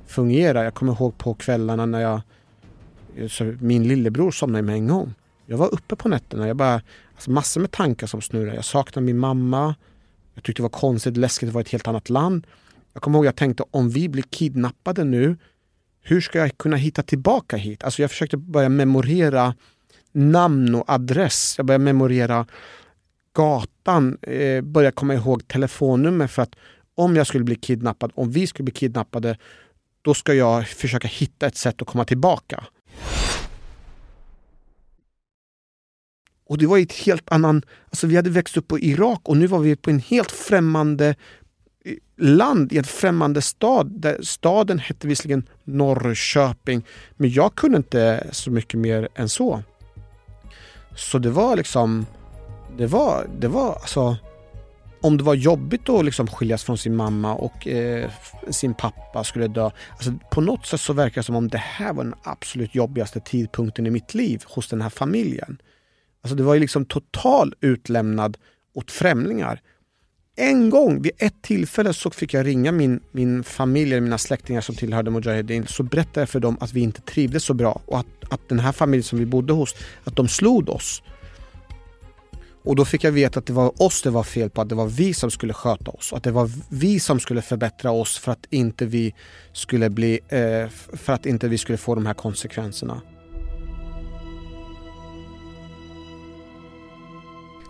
fungera. 0.07 0.63
Jag 0.63 0.73
kommer 0.73 0.93
ihåg 0.93 1.17
på 1.17 1.33
kvällarna 1.33 1.85
när 1.85 2.01
jag 2.01 2.21
min 3.59 3.87
lillebror 3.87 4.31
somnade 4.31 4.61
med 4.61 4.75
en 4.75 4.87
gång. 4.87 5.13
Jag 5.45 5.57
var 5.57 5.73
uppe 5.73 5.95
på 5.95 6.09
nätterna. 6.09 6.47
Jag 6.47 6.57
bara, 6.57 6.81
alltså 7.15 7.31
massor 7.31 7.61
med 7.61 7.71
tankar 7.71 8.07
som 8.07 8.21
snurrade. 8.21 8.55
Jag 8.55 8.65
saknade 8.65 9.05
min 9.05 9.17
mamma. 9.17 9.75
Jag 10.33 10.43
tyckte 10.43 10.59
det 10.59 10.63
var 10.63 10.69
konstigt, 10.69 11.17
läskigt 11.17 11.47
att 11.47 11.53
vara 11.53 11.61
i 11.61 11.65
ett 11.65 11.71
helt 11.71 11.87
annat 11.87 12.09
land. 12.09 12.47
Jag 12.93 13.01
kommer 13.01 13.17
ihåg 13.17 13.25
att 13.25 13.27
jag 13.27 13.35
tänkte 13.35 13.63
om 13.71 13.89
vi 13.89 14.09
blir 14.09 14.23
kidnappade 14.23 15.03
nu, 15.03 15.37
hur 16.01 16.21
ska 16.21 16.39
jag 16.39 16.57
kunna 16.57 16.77
hitta 16.77 17.03
tillbaka 17.03 17.57
hit? 17.57 17.83
Alltså 17.83 18.01
jag 18.01 18.11
försökte 18.11 18.37
börja 18.37 18.69
memorera 18.69 19.55
namn 20.11 20.75
och 20.75 20.83
adress. 20.87 21.53
Jag 21.57 21.65
började 21.65 21.83
memorera 21.83 22.47
gatan, 23.33 24.17
eh, 24.21 24.61
började 24.61 24.95
komma 24.95 25.13
ihåg 25.13 25.47
telefonnummer 25.47 26.27
för 26.27 26.41
att 26.41 26.55
om 26.95 27.15
jag 27.15 27.27
skulle 27.27 27.43
bli 27.43 27.55
kidnappad, 27.55 28.11
om 28.15 28.31
vi 28.31 28.47
skulle 28.47 28.63
bli 28.63 28.73
kidnappade, 28.73 29.37
då 30.01 30.13
ska 30.13 30.33
jag 30.33 30.67
försöka 30.67 31.07
hitta 31.07 31.47
ett 31.47 31.57
sätt 31.57 31.81
att 31.81 31.87
komma 31.87 32.05
tillbaka. 32.05 32.63
Och 36.45 36.57
det 36.57 36.67
var 36.67 36.77
ett 36.77 36.93
helt 36.93 37.31
annan... 37.31 37.61
Alltså 37.85 38.07
vi 38.07 38.15
hade 38.15 38.29
växt 38.29 38.57
upp 38.57 38.67
på 38.67 38.79
Irak 38.79 39.21
och 39.23 39.37
nu 39.37 39.47
var 39.47 39.59
vi 39.59 39.75
på 39.75 39.89
en 39.89 39.99
helt 39.99 40.31
främmande 40.31 41.15
land 42.19 42.73
i 42.73 42.77
en 42.77 42.83
främmande 42.83 43.41
stad. 43.41 43.91
Där 43.91 44.17
staden 44.21 44.79
hette 44.79 45.07
visserligen 45.07 45.47
Norrköping, 45.63 46.85
men 47.17 47.29
jag 47.29 47.55
kunde 47.55 47.77
inte 47.77 48.27
så 48.31 48.51
mycket 48.51 48.79
mer 48.79 49.09
än 49.15 49.29
så. 49.29 49.63
Så 50.95 51.19
det 51.19 51.29
var 51.29 51.55
liksom, 51.55 52.05
det 52.77 52.87
var, 52.87 53.27
det 53.39 53.47
var 53.47 53.73
alltså, 53.73 54.17
om 55.01 55.17
det 55.17 55.23
var 55.23 55.33
jobbigt 55.33 55.89
att 55.89 56.05
liksom 56.05 56.27
skiljas 56.27 56.63
från 56.63 56.77
sin 56.77 56.95
mamma 56.95 57.35
och 57.35 57.67
eh, 57.67 58.11
sin 58.49 58.73
pappa 58.73 59.23
skulle 59.23 59.47
dö. 59.47 59.69
Alltså 59.91 60.11
på 60.31 60.41
något 60.41 60.65
sätt 60.65 60.81
så 60.81 60.93
verkar 60.93 61.21
det 61.21 61.25
som 61.25 61.35
om 61.35 61.47
det 61.47 61.57
här 61.57 61.93
var 61.93 62.03
den 62.03 62.15
absolut 62.23 62.75
jobbigaste 62.75 63.19
tidpunkten 63.19 63.87
i 63.87 63.89
mitt 63.89 64.13
liv 64.13 64.43
hos 64.45 64.67
den 64.67 64.81
här 64.81 64.89
familjen. 64.89 65.61
Alltså 66.21 66.35
det 66.35 66.43
var 66.43 66.53
ju 66.53 66.59
liksom 66.59 66.85
total 66.85 67.55
utlämnad 67.61 68.37
åt 68.73 68.91
främlingar. 68.91 69.61
En 70.41 70.69
gång, 70.69 71.01
vid 71.01 71.11
ett 71.17 71.41
tillfälle, 71.41 71.93
så 71.93 72.11
fick 72.11 72.33
jag 72.33 72.45
ringa 72.45 72.71
min, 72.71 72.99
min 73.11 73.43
familj, 73.43 73.91
eller 73.91 74.01
mina 74.01 74.17
släktingar 74.17 74.61
som 74.61 74.75
tillhörde 74.75 75.11
Mujahedin. 75.11 75.67
Så 75.67 75.83
berättade 75.83 76.21
jag 76.21 76.29
för 76.29 76.39
dem 76.39 76.57
att 76.59 76.73
vi 76.73 76.81
inte 76.81 77.01
trivdes 77.01 77.43
så 77.43 77.53
bra 77.53 77.81
och 77.85 77.99
att, 77.99 78.05
att 78.29 78.49
den 78.49 78.59
här 78.59 78.71
familjen 78.71 79.03
som 79.03 79.19
vi 79.19 79.25
bodde 79.25 79.53
hos, 79.53 79.75
att 80.03 80.15
de 80.15 80.27
slog 80.27 80.69
oss. 80.69 81.03
Och 82.63 82.75
då 82.75 82.85
fick 82.85 83.03
jag 83.03 83.11
veta 83.11 83.39
att 83.39 83.45
det 83.45 83.53
var 83.53 83.81
oss 83.81 84.01
det 84.01 84.09
var 84.09 84.23
fel 84.23 84.49
på, 84.49 84.61
att 84.61 84.69
det 84.69 84.75
var 84.75 84.87
vi 84.87 85.13
som 85.13 85.31
skulle 85.31 85.53
sköta 85.53 85.91
oss. 85.91 86.13
Att 86.13 86.23
det 86.23 86.31
var 86.31 86.51
vi 86.69 86.99
som 86.99 87.19
skulle 87.19 87.41
förbättra 87.41 87.91
oss 87.91 88.17
för 88.17 88.31
att 88.31 88.45
inte 88.49 88.85
vi 88.85 89.13
skulle 89.53 89.89
bli, 89.89 90.19
eh, 90.27 90.69
för 90.97 91.13
att 91.13 91.25
inte 91.25 91.47
vi 91.47 91.57
skulle 91.57 91.77
få 91.77 91.95
de 91.95 92.05
här 92.05 92.13
konsekvenserna. 92.13 93.01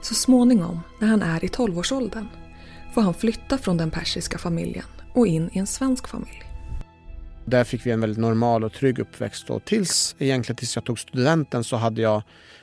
Så 0.01 0.15
småningom, 0.15 0.79
när 0.99 1.07
han 1.07 1.21
är 1.21 1.45
i 1.45 1.47
12-årsåldern, 1.47 2.27
får 2.93 3.01
han 3.01 3.13
flytta 3.13 3.57
från 3.57 3.77
den 3.77 3.91
persiska 3.91 4.37
familjen 4.37 4.85
och 5.13 5.27
in 5.27 5.49
i 5.53 5.59
en 5.59 5.67
svensk 5.67 6.07
familj. 6.07 6.43
Där 7.45 7.63
fick 7.63 7.85
vi 7.85 7.91
en 7.91 8.01
väldigt 8.01 8.19
normal 8.19 8.63
och 8.63 8.73
trygg 8.73 8.99
uppväxt 8.99 9.49
och 9.49 9.65
tills 9.65 10.15
egentligen 10.19 10.57
tills 10.57 10.75
jag 10.75 10.85
tog 10.85 10.99
studenten 10.99 11.63
så 11.63 11.75
hade 11.75 12.01
jag, 12.01 12.21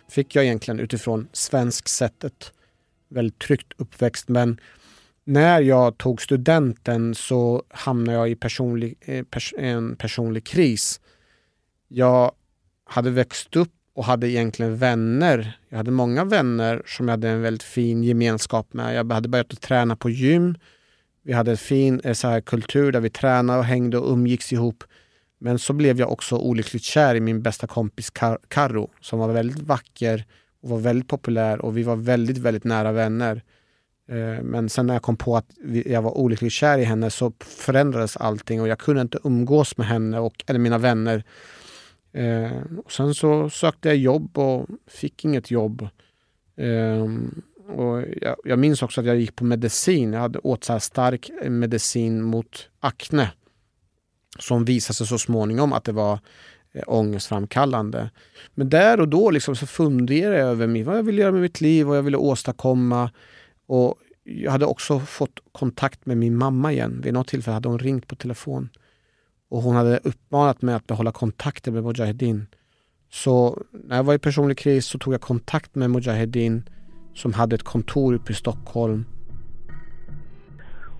fick 0.08 0.34
jag 0.34 0.44
egentligen 0.44 0.80
utifrån 0.80 1.28
svensk 1.32 1.88
sättet 1.88 2.52
väldigt 3.08 3.38
tryggt 3.38 3.72
uppväxt. 3.76 4.28
Men 4.28 4.60
när 5.24 5.60
jag 5.60 5.98
tog 5.98 6.22
studenten 6.22 7.14
så 7.14 7.62
hamnade 7.68 8.18
jag 8.18 8.30
i 8.30 8.36
personlig, 8.36 8.94
eh, 9.00 9.24
pers, 9.24 9.54
en 9.58 9.96
personlig 9.96 10.46
kris. 10.46 11.00
Jag 11.88 12.32
hade 12.84 13.10
växt 13.10 13.56
upp 13.56 13.75
och 13.96 14.04
hade 14.04 14.30
egentligen 14.30 14.76
vänner. 14.76 15.58
Jag 15.68 15.76
hade 15.76 15.90
många 15.90 16.24
vänner 16.24 16.82
som 16.86 17.08
jag 17.08 17.12
hade 17.12 17.28
en 17.28 17.42
väldigt 17.42 17.62
fin 17.62 18.02
gemenskap 18.02 18.72
med. 18.72 18.94
Jag 18.94 19.12
hade 19.12 19.28
börjat 19.28 19.52
att 19.52 19.60
träna 19.60 19.96
på 19.96 20.10
gym. 20.10 20.54
Vi 21.22 21.32
hade 21.32 21.50
en 21.50 21.56
fin 21.56 22.00
eh, 22.04 22.12
så 22.12 22.28
här, 22.28 22.40
kultur 22.40 22.92
där 22.92 23.00
vi 23.00 23.10
tränade 23.10 23.58
och 23.58 23.64
hängde 23.64 23.98
och 23.98 24.12
umgicks 24.12 24.52
ihop. 24.52 24.84
Men 25.38 25.58
så 25.58 25.72
blev 25.72 26.00
jag 26.00 26.12
också 26.12 26.36
olyckligt 26.36 26.82
kär 26.82 27.14
i 27.14 27.20
min 27.20 27.42
bästa 27.42 27.66
kompis 27.66 28.10
Kar 28.10 28.38
Karo 28.48 28.90
som 29.00 29.18
var 29.18 29.28
väldigt 29.28 29.58
vacker 29.58 30.24
och 30.62 30.68
var 30.68 30.78
väldigt 30.78 31.08
populär 31.08 31.60
och 31.60 31.76
vi 31.76 31.82
var 31.82 31.96
väldigt, 31.96 32.38
väldigt 32.38 32.64
nära 32.64 32.92
vänner. 32.92 33.42
Eh, 34.08 34.42
men 34.42 34.68
sen 34.68 34.86
när 34.86 34.94
jag 34.94 35.02
kom 35.02 35.16
på 35.16 35.36
att 35.36 35.46
jag 35.86 36.02
var 36.02 36.18
olyckligt 36.18 36.52
kär 36.52 36.78
i 36.78 36.84
henne 36.84 37.10
så 37.10 37.32
förändrades 37.40 38.16
allting 38.16 38.60
och 38.60 38.68
jag 38.68 38.78
kunde 38.78 39.02
inte 39.02 39.18
umgås 39.24 39.76
med 39.76 39.86
henne 39.86 40.18
och, 40.18 40.44
eller 40.46 40.60
mina 40.60 40.78
vänner 40.78 41.24
Eh, 42.16 42.62
och 42.84 42.92
sen 42.92 43.14
så 43.14 43.50
sökte 43.50 43.88
jag 43.88 43.96
jobb 43.96 44.38
och 44.38 44.66
fick 44.86 45.24
inget 45.24 45.50
jobb. 45.50 45.88
Eh, 46.56 47.06
och 47.76 48.04
jag, 48.22 48.36
jag, 48.44 48.58
minns 48.58 48.82
också 48.82 49.00
att 49.00 49.06
jag 49.06 49.16
gick 49.16 49.36
på 49.36 49.44
medicin. 49.44 50.12
Jag 50.12 50.20
hade 50.20 50.38
åt 50.38 50.64
så 50.64 50.80
stark 50.80 51.30
medicin 51.48 52.22
mot 52.22 52.68
akne. 52.80 53.32
Som 54.38 54.64
visade 54.64 54.94
sig 54.94 55.06
så 55.06 55.18
småningom 55.18 55.72
att 55.72 55.84
det 55.84 55.92
var 55.92 56.18
eh, 56.72 56.82
ångestframkallande. 56.86 58.10
Men 58.54 58.68
där 58.68 59.00
och 59.00 59.08
då 59.08 59.30
liksom 59.30 59.56
så 59.56 59.66
funderade 59.66 60.38
jag 60.38 60.48
över 60.48 60.84
vad 60.84 60.98
jag 60.98 61.02
ville 61.02 61.22
göra 61.22 61.32
med 61.32 61.40
mitt 61.40 61.60
liv, 61.60 61.86
vad 61.86 61.96
jag 61.96 62.02
ville 62.02 62.16
åstadkomma. 62.16 63.10
Och 63.66 63.94
jag 64.24 64.52
hade 64.52 64.66
också 64.66 65.00
fått 65.00 65.40
kontakt 65.52 66.06
med 66.06 66.16
min 66.16 66.36
mamma 66.36 66.72
igen. 66.72 67.00
Vid 67.04 67.14
något 67.14 67.28
tillfälle 67.28 67.54
hade 67.54 67.68
hon 67.68 67.78
ringt 67.78 68.06
på 68.06 68.16
telefon. 68.16 68.68
Och 69.56 69.62
hon 69.62 69.76
hade 69.76 69.98
uppmanat 70.04 70.62
mig 70.62 70.74
att 70.74 70.86
behålla 70.86 71.12
kontakten 71.12 71.74
med 71.74 71.84
Mujahedin. 71.84 72.46
Så 73.10 73.62
när 73.72 73.96
jag 73.96 74.04
var 74.04 74.14
i 74.14 74.18
personlig 74.18 74.58
kris 74.58 74.86
så 74.86 74.98
tog 74.98 75.14
jag 75.14 75.20
kontakt 75.20 75.74
med 75.74 75.90
Mujahedin 75.90 76.68
som 77.14 77.32
hade 77.32 77.54
ett 77.54 77.62
kontor 77.62 78.14
uppe 78.14 78.32
i 78.32 78.34
Stockholm. 78.34 79.04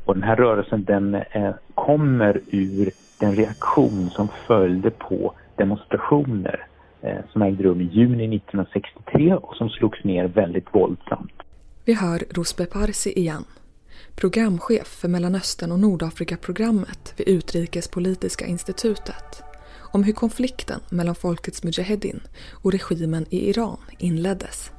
Och 0.04 0.14
den 0.14 0.22
här 0.22 0.36
rörelsen 0.36 0.84
den 0.84 1.14
eh, 1.14 1.54
kommer 1.75 2.40
ur 2.50 2.90
den 3.18 3.34
reaktion 3.34 4.10
som 4.10 4.28
följde 4.46 4.90
på 4.90 5.34
demonstrationer 5.56 6.66
eh, 7.00 7.18
som 7.32 7.42
ägde 7.42 7.64
rum 7.64 7.80
i 7.80 7.84
juni 7.84 8.36
1963 8.36 9.34
och 9.34 9.56
som 9.56 9.68
slogs 9.68 10.04
ner 10.04 10.28
väldigt 10.28 10.75
våldsamt. 10.75 11.32
Vi 11.84 11.94
hör 11.94 12.18
Rusbe 12.30 12.66
Parsi 12.66 13.10
igen, 13.10 13.44
programchef 14.20 14.87
för 15.00 15.08
Mellanöstern 15.08 15.73
och 15.73 15.80
Nordafrika-programmet 15.80 17.14
vid 17.16 17.28
Utrikespolitiska 17.28 18.46
institutet 18.46 19.42
om 19.92 20.04
hur 20.04 20.12
konflikten 20.12 20.80
mellan 20.90 21.14
folkets 21.14 21.64
Mujahedin 21.64 22.20
och 22.64 22.73
regimen 22.73 23.25
i 23.30 23.38
Iran 23.50 23.80
inleddes. 23.99 24.73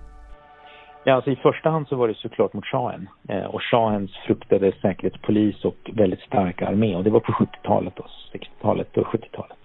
Ja, 1.04 1.14
alltså 1.14 1.32
I 1.32 1.36
första 1.36 1.70
hand 1.70 1.88
så 1.88 1.96
var 1.96 2.08
det 2.08 2.14
såklart 2.14 2.54
mot 2.54 2.66
shahen 2.66 3.10
eh, 3.30 3.46
och 3.46 3.62
shahens 3.64 4.12
fruktade 4.28 4.72
säkerhetspolis 4.82 5.66
och 5.66 5.92
väldigt 5.94 6.20
starka 6.20 6.68
armé 6.68 6.96
och 6.96 7.04
det 7.04 7.10
var 7.10 7.20
på 7.20 7.32
70-talet, 7.32 7.94
60-talet 8.34 8.98
och 8.98 9.08
70-talet. 9.08 9.57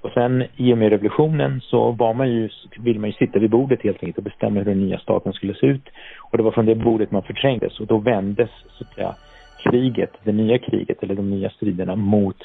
Och 0.00 0.10
sen 0.10 0.44
i 0.56 0.72
och 0.72 0.78
med 0.78 0.90
revolutionen 0.90 1.60
så 1.60 1.90
var 1.90 2.14
man 2.14 2.30
ju, 2.30 2.48
ville 2.78 3.00
man 3.00 3.10
ju 3.10 3.16
sitta 3.16 3.38
vid 3.38 3.50
bordet 3.50 3.82
helt 3.82 4.02
enkelt 4.02 4.18
och 4.18 4.24
bestämma 4.24 4.58
hur 4.58 4.64
den 4.64 4.80
nya 4.80 4.98
staten 4.98 5.32
skulle 5.32 5.54
se 5.54 5.66
ut. 5.66 5.88
Och 6.30 6.36
det 6.36 6.42
var 6.44 6.52
från 6.52 6.66
det 6.66 6.74
bordet 6.74 7.10
man 7.10 7.22
förträngdes 7.22 7.80
och 7.80 7.86
då 7.86 7.98
vändes 7.98 8.50
så 8.68 8.84
att 8.84 8.94
säga 8.94 9.14
kriget, 9.58 10.10
det 10.24 10.32
nya 10.32 10.58
kriget 10.58 11.02
eller 11.02 11.14
de 11.14 11.30
nya 11.30 11.50
striderna 11.50 11.96
mot 11.96 12.42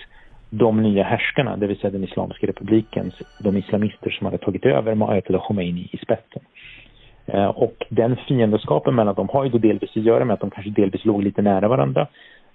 de 0.50 0.82
nya 0.82 1.04
härskarna, 1.04 1.58
det 1.58 1.68
vill 1.68 1.80
säga 1.80 1.92
den 1.92 2.04
Islamiska 2.04 2.48
republikens, 2.48 3.14
de 3.40 3.58
islamister 3.58 4.10
som 4.10 4.26
hade 4.26 4.38
tagit 4.38 4.66
över 4.66 4.96
med 4.96 5.10
Ayatollah 5.10 5.48
Khomeini 5.48 5.90
i 5.92 5.98
spetsen. 5.98 6.42
Eh, 7.26 7.46
och 7.46 7.86
den 7.90 8.16
fiendskapen 8.28 8.96
mellan 8.96 9.16
dem 9.16 9.30
har 9.30 9.44
ju 9.44 9.50
då 9.50 9.58
delvis 9.58 9.98
att 9.98 10.04
göra 10.04 10.26
med 10.26 10.34
att 10.34 10.40
de 10.40 10.50
kanske 10.50 10.72
delvis 10.72 11.06
låg 11.06 11.24
lite 11.24 11.42
nära 11.42 11.68
varandra. 11.68 12.08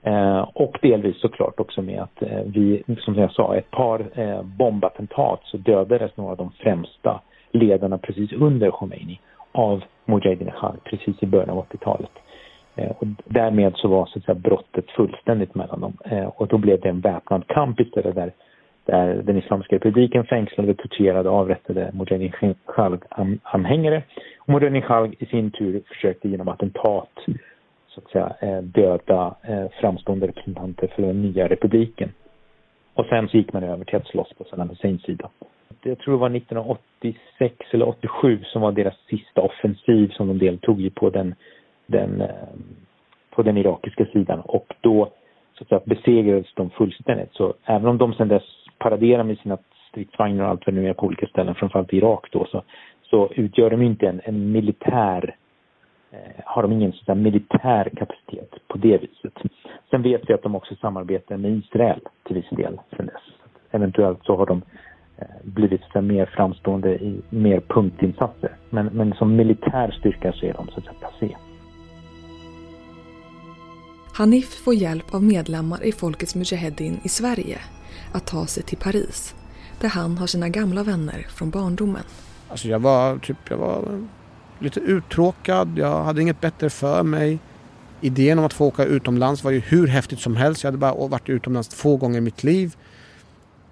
Eh, 0.02 0.48
och 0.54 0.78
delvis 0.82 1.20
såklart 1.20 1.60
också 1.60 1.82
med 1.82 2.02
att 2.02 2.22
eh, 2.22 2.40
vi, 2.46 2.82
som 2.98 3.14
jag 3.14 3.32
sa, 3.32 3.56
ett 3.56 3.70
par 3.70 4.06
eh, 4.14 4.42
bombattentat 4.42 5.40
så 5.44 5.56
dödades 5.56 6.16
några 6.16 6.30
av 6.30 6.36
de 6.36 6.50
främsta 6.50 7.20
ledarna 7.52 7.98
precis 7.98 8.32
under 8.32 8.70
Khomeini 8.70 9.20
av 9.52 9.82
Mujahedin 10.04 10.50
Khan 10.60 10.76
precis 10.84 11.22
i 11.22 11.26
början 11.26 11.50
av 11.50 11.66
80-talet. 11.66 12.10
Eh, 12.76 12.90
och 12.90 13.06
därmed 13.24 13.72
så 13.76 13.88
var 13.88 14.06
så 14.06 14.18
att 14.18 14.24
säga, 14.24 14.34
brottet 14.34 14.90
fullständigt 14.90 15.54
mellan 15.54 15.80
dem. 15.80 15.96
Eh, 16.04 16.26
och 16.26 16.46
då 16.46 16.58
blev 16.58 16.80
det 16.80 16.88
en 16.88 17.00
väpnad 17.00 17.46
kamp 17.46 17.80
istället 17.80 18.14
där 18.14 18.32
där 18.84 19.22
den 19.22 19.38
Islamiska 19.38 19.76
republiken 19.76 20.24
fängslade, 20.24 20.74
torterade 20.74 21.28
och 21.28 21.36
avrättade 21.36 21.90
Mujahedin 21.94 22.54
Khalg-anhängare. 22.66 24.02
Och 24.38 24.48
Mujahedin 24.48 24.82
Khalg 24.82 25.16
i 25.18 25.26
sin 25.26 25.50
tur 25.50 25.82
försökte 25.88 26.28
genom 26.28 26.48
attentat 26.48 27.10
så 27.98 28.04
att 28.04 28.10
säga, 28.38 28.52
eh, 28.52 28.62
döda 28.62 29.34
eh, 29.42 29.66
framstående 29.80 30.26
representanter 30.26 30.86
för 30.86 31.02
den 31.02 31.22
nya 31.22 31.48
republiken. 31.48 32.12
Och 32.94 33.06
sen 33.06 33.28
så 33.28 33.36
gick 33.36 33.52
man 33.52 33.62
över 33.62 33.84
till 33.84 33.96
att 33.96 34.06
slåss 34.06 34.32
på 34.38 34.44
Saddam 34.44 34.68
Husseins 34.68 35.02
sida. 35.02 35.30
Jag 35.82 35.98
tror 35.98 36.14
det 36.14 36.20
var 36.20 36.36
1986 36.36 37.56
eller 37.70 37.88
87 37.88 38.44
som 38.44 38.62
var 38.62 38.72
deras 38.72 38.94
sista 39.10 39.40
offensiv 39.40 40.08
som 40.08 40.28
de 40.28 40.38
deltog 40.38 40.80
i 40.80 40.90
på 40.90 41.10
den, 41.10 41.34
den, 41.86 42.20
eh, 42.20 42.28
på 43.30 43.42
den 43.42 43.56
irakiska 43.56 44.06
sidan. 44.06 44.40
Och 44.40 44.74
då 44.80 45.08
så 45.54 45.64
att 45.64 45.68
säga, 45.68 45.80
besegrades 45.84 46.54
de 46.54 46.70
fullständigt. 46.70 47.32
Så 47.32 47.54
även 47.64 47.86
om 47.86 47.98
de 47.98 48.14
sedan 48.14 48.28
dess 48.28 48.42
paraderar 48.78 49.24
med 49.24 49.38
sina 49.38 49.58
stridsvagnar 49.88 50.44
och 50.44 50.50
allt 50.50 50.66
vad 50.66 50.74
det 50.74 50.80
nu 50.80 50.88
är 50.88 50.94
på 50.94 51.06
olika 51.06 51.26
ställen, 51.26 51.54
framförallt 51.54 51.92
i 51.92 51.96
Irak 51.96 52.28
då, 52.32 52.46
så, 52.46 52.62
så 53.02 53.28
utgör 53.34 53.70
de 53.70 53.82
inte 53.82 54.08
en, 54.08 54.20
en 54.24 54.52
militär 54.52 55.36
har 56.44 56.62
de 56.62 56.72
ingen 56.72 56.92
sån 56.92 57.22
militär 57.22 57.90
kapacitet 57.96 58.68
på 58.68 58.78
det 58.78 58.98
viset. 58.98 59.32
Sen 59.90 60.02
vet 60.02 60.22
vi 60.30 60.34
att 60.34 60.42
de 60.42 60.54
också 60.54 60.74
samarbetar 60.74 61.36
med 61.36 61.50
Israel 61.50 62.00
till 62.26 62.36
viss 62.36 62.50
del 62.50 62.80
sen 62.96 63.06
dess. 63.06 63.22
Eventuellt 63.70 64.18
så 64.24 64.36
har 64.36 64.46
de 64.46 64.62
eh, 65.18 65.26
blivit 65.42 65.80
så 65.92 66.00
mer 66.00 66.26
framstående 66.26 66.94
i 66.94 67.22
mer 67.30 67.60
punktinsatser. 67.60 68.56
Men, 68.70 68.86
men 68.86 69.12
som 69.12 69.36
militär 69.36 69.90
styrka 69.90 70.32
så 70.32 70.46
är 70.46 70.52
de 70.52 70.68
så 70.68 70.78
att 70.78 70.84
säga 70.84 70.94
passé. 71.00 71.36
Hanif 74.14 74.64
får 74.64 74.74
hjälp 74.74 75.14
av 75.14 75.22
medlemmar 75.22 75.84
i 75.84 75.92
Folkets 75.92 76.34
Mujahedin 76.34 77.00
i 77.04 77.08
Sverige 77.08 77.58
att 78.14 78.26
ta 78.26 78.46
sig 78.46 78.62
till 78.62 78.78
Paris 78.78 79.34
där 79.80 79.88
han 79.88 80.18
har 80.18 80.26
sina 80.26 80.48
gamla 80.48 80.82
vänner 80.82 81.26
från 81.28 81.50
barndomen. 81.50 82.02
Alltså 82.48 82.68
jag 82.68 82.78
var 82.78 83.18
typ, 83.18 83.36
jag 83.50 83.56
var 83.56 83.82
lite 84.58 84.80
uttråkad, 84.80 85.78
jag 85.78 86.04
hade 86.04 86.22
inget 86.22 86.40
bättre 86.40 86.70
för 86.70 87.02
mig. 87.02 87.38
Idén 88.00 88.38
om 88.38 88.44
att 88.44 88.52
få 88.52 88.66
åka 88.66 88.84
utomlands 88.84 89.44
var 89.44 89.50
ju 89.50 89.60
hur 89.60 89.86
häftigt 89.86 90.20
som 90.20 90.36
helst. 90.36 90.62
Jag 90.62 90.68
hade 90.68 90.78
bara 90.78 91.08
varit 91.08 91.28
utomlands 91.28 91.68
två 91.68 91.96
gånger 91.96 92.18
i 92.18 92.20
mitt 92.20 92.44
liv. 92.44 92.76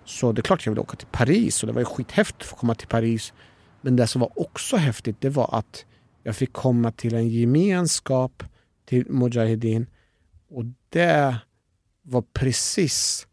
Så 0.05 0.33
det 0.33 0.40
är 0.40 0.42
klart 0.42 0.66
jag 0.66 0.70
ville 0.70 0.81
åka 0.81 0.96
till 0.96 1.07
Paris 1.07 1.62
och 1.62 1.66
det 1.66 1.72
var 1.72 1.81
ju 1.81 1.85
skithäftigt 1.85 2.42
att 2.42 2.49
få 2.49 2.57
komma 2.57 2.75
till 2.75 2.88
Paris. 2.88 3.33
Men 3.81 3.96
det 3.96 4.07
som 4.07 4.20
var 4.20 4.31
också 4.35 4.77
häftigt 4.77 5.20
det 5.20 5.31
var 5.31 5.51
att 5.53 5.85
jag 6.22 6.37
fick 6.37 6.53
komma 6.53 6.92
till 6.92 7.14
en 7.14 7.29
gemenskap 7.29 8.42
till 8.85 9.11
Mujahedin 9.11 9.87
och 10.51 10.64
det 10.88 11.37
var 12.03 12.22
precis 12.33 13.27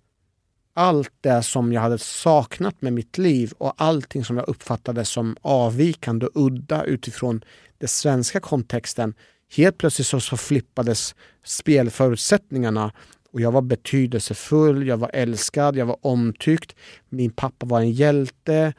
allt 0.73 1.11
det 1.21 1.43
som 1.43 1.73
jag 1.73 1.81
hade 1.81 1.97
saknat 1.97 2.81
med 2.81 2.93
mitt 2.93 3.17
liv 3.17 3.53
och 3.57 3.73
allting 3.77 4.25
som 4.25 4.37
jag 4.37 4.49
uppfattade 4.49 5.05
som 5.05 5.37
avvikande 5.41 6.25
och 6.25 6.45
udda 6.45 6.83
utifrån 6.83 7.43
den 7.77 7.89
svenska 7.89 8.39
kontexten. 8.39 9.13
Helt 9.55 9.77
plötsligt 9.77 10.07
så, 10.07 10.19
så 10.19 10.37
flippades 10.37 11.15
spelförutsättningarna 11.43 12.91
och 13.31 13.41
jag 13.41 13.51
var 13.51 13.61
betydelsefull, 13.61 14.87
jag 14.87 14.97
var 14.97 15.11
älskad, 15.13 15.75
jag 15.75 15.85
var 15.85 15.97
omtyckt. 16.01 16.75
Min 17.09 17.31
pappa 17.31 17.65
var 17.65 17.79
en 17.79 17.91
hjälte. 17.91 18.73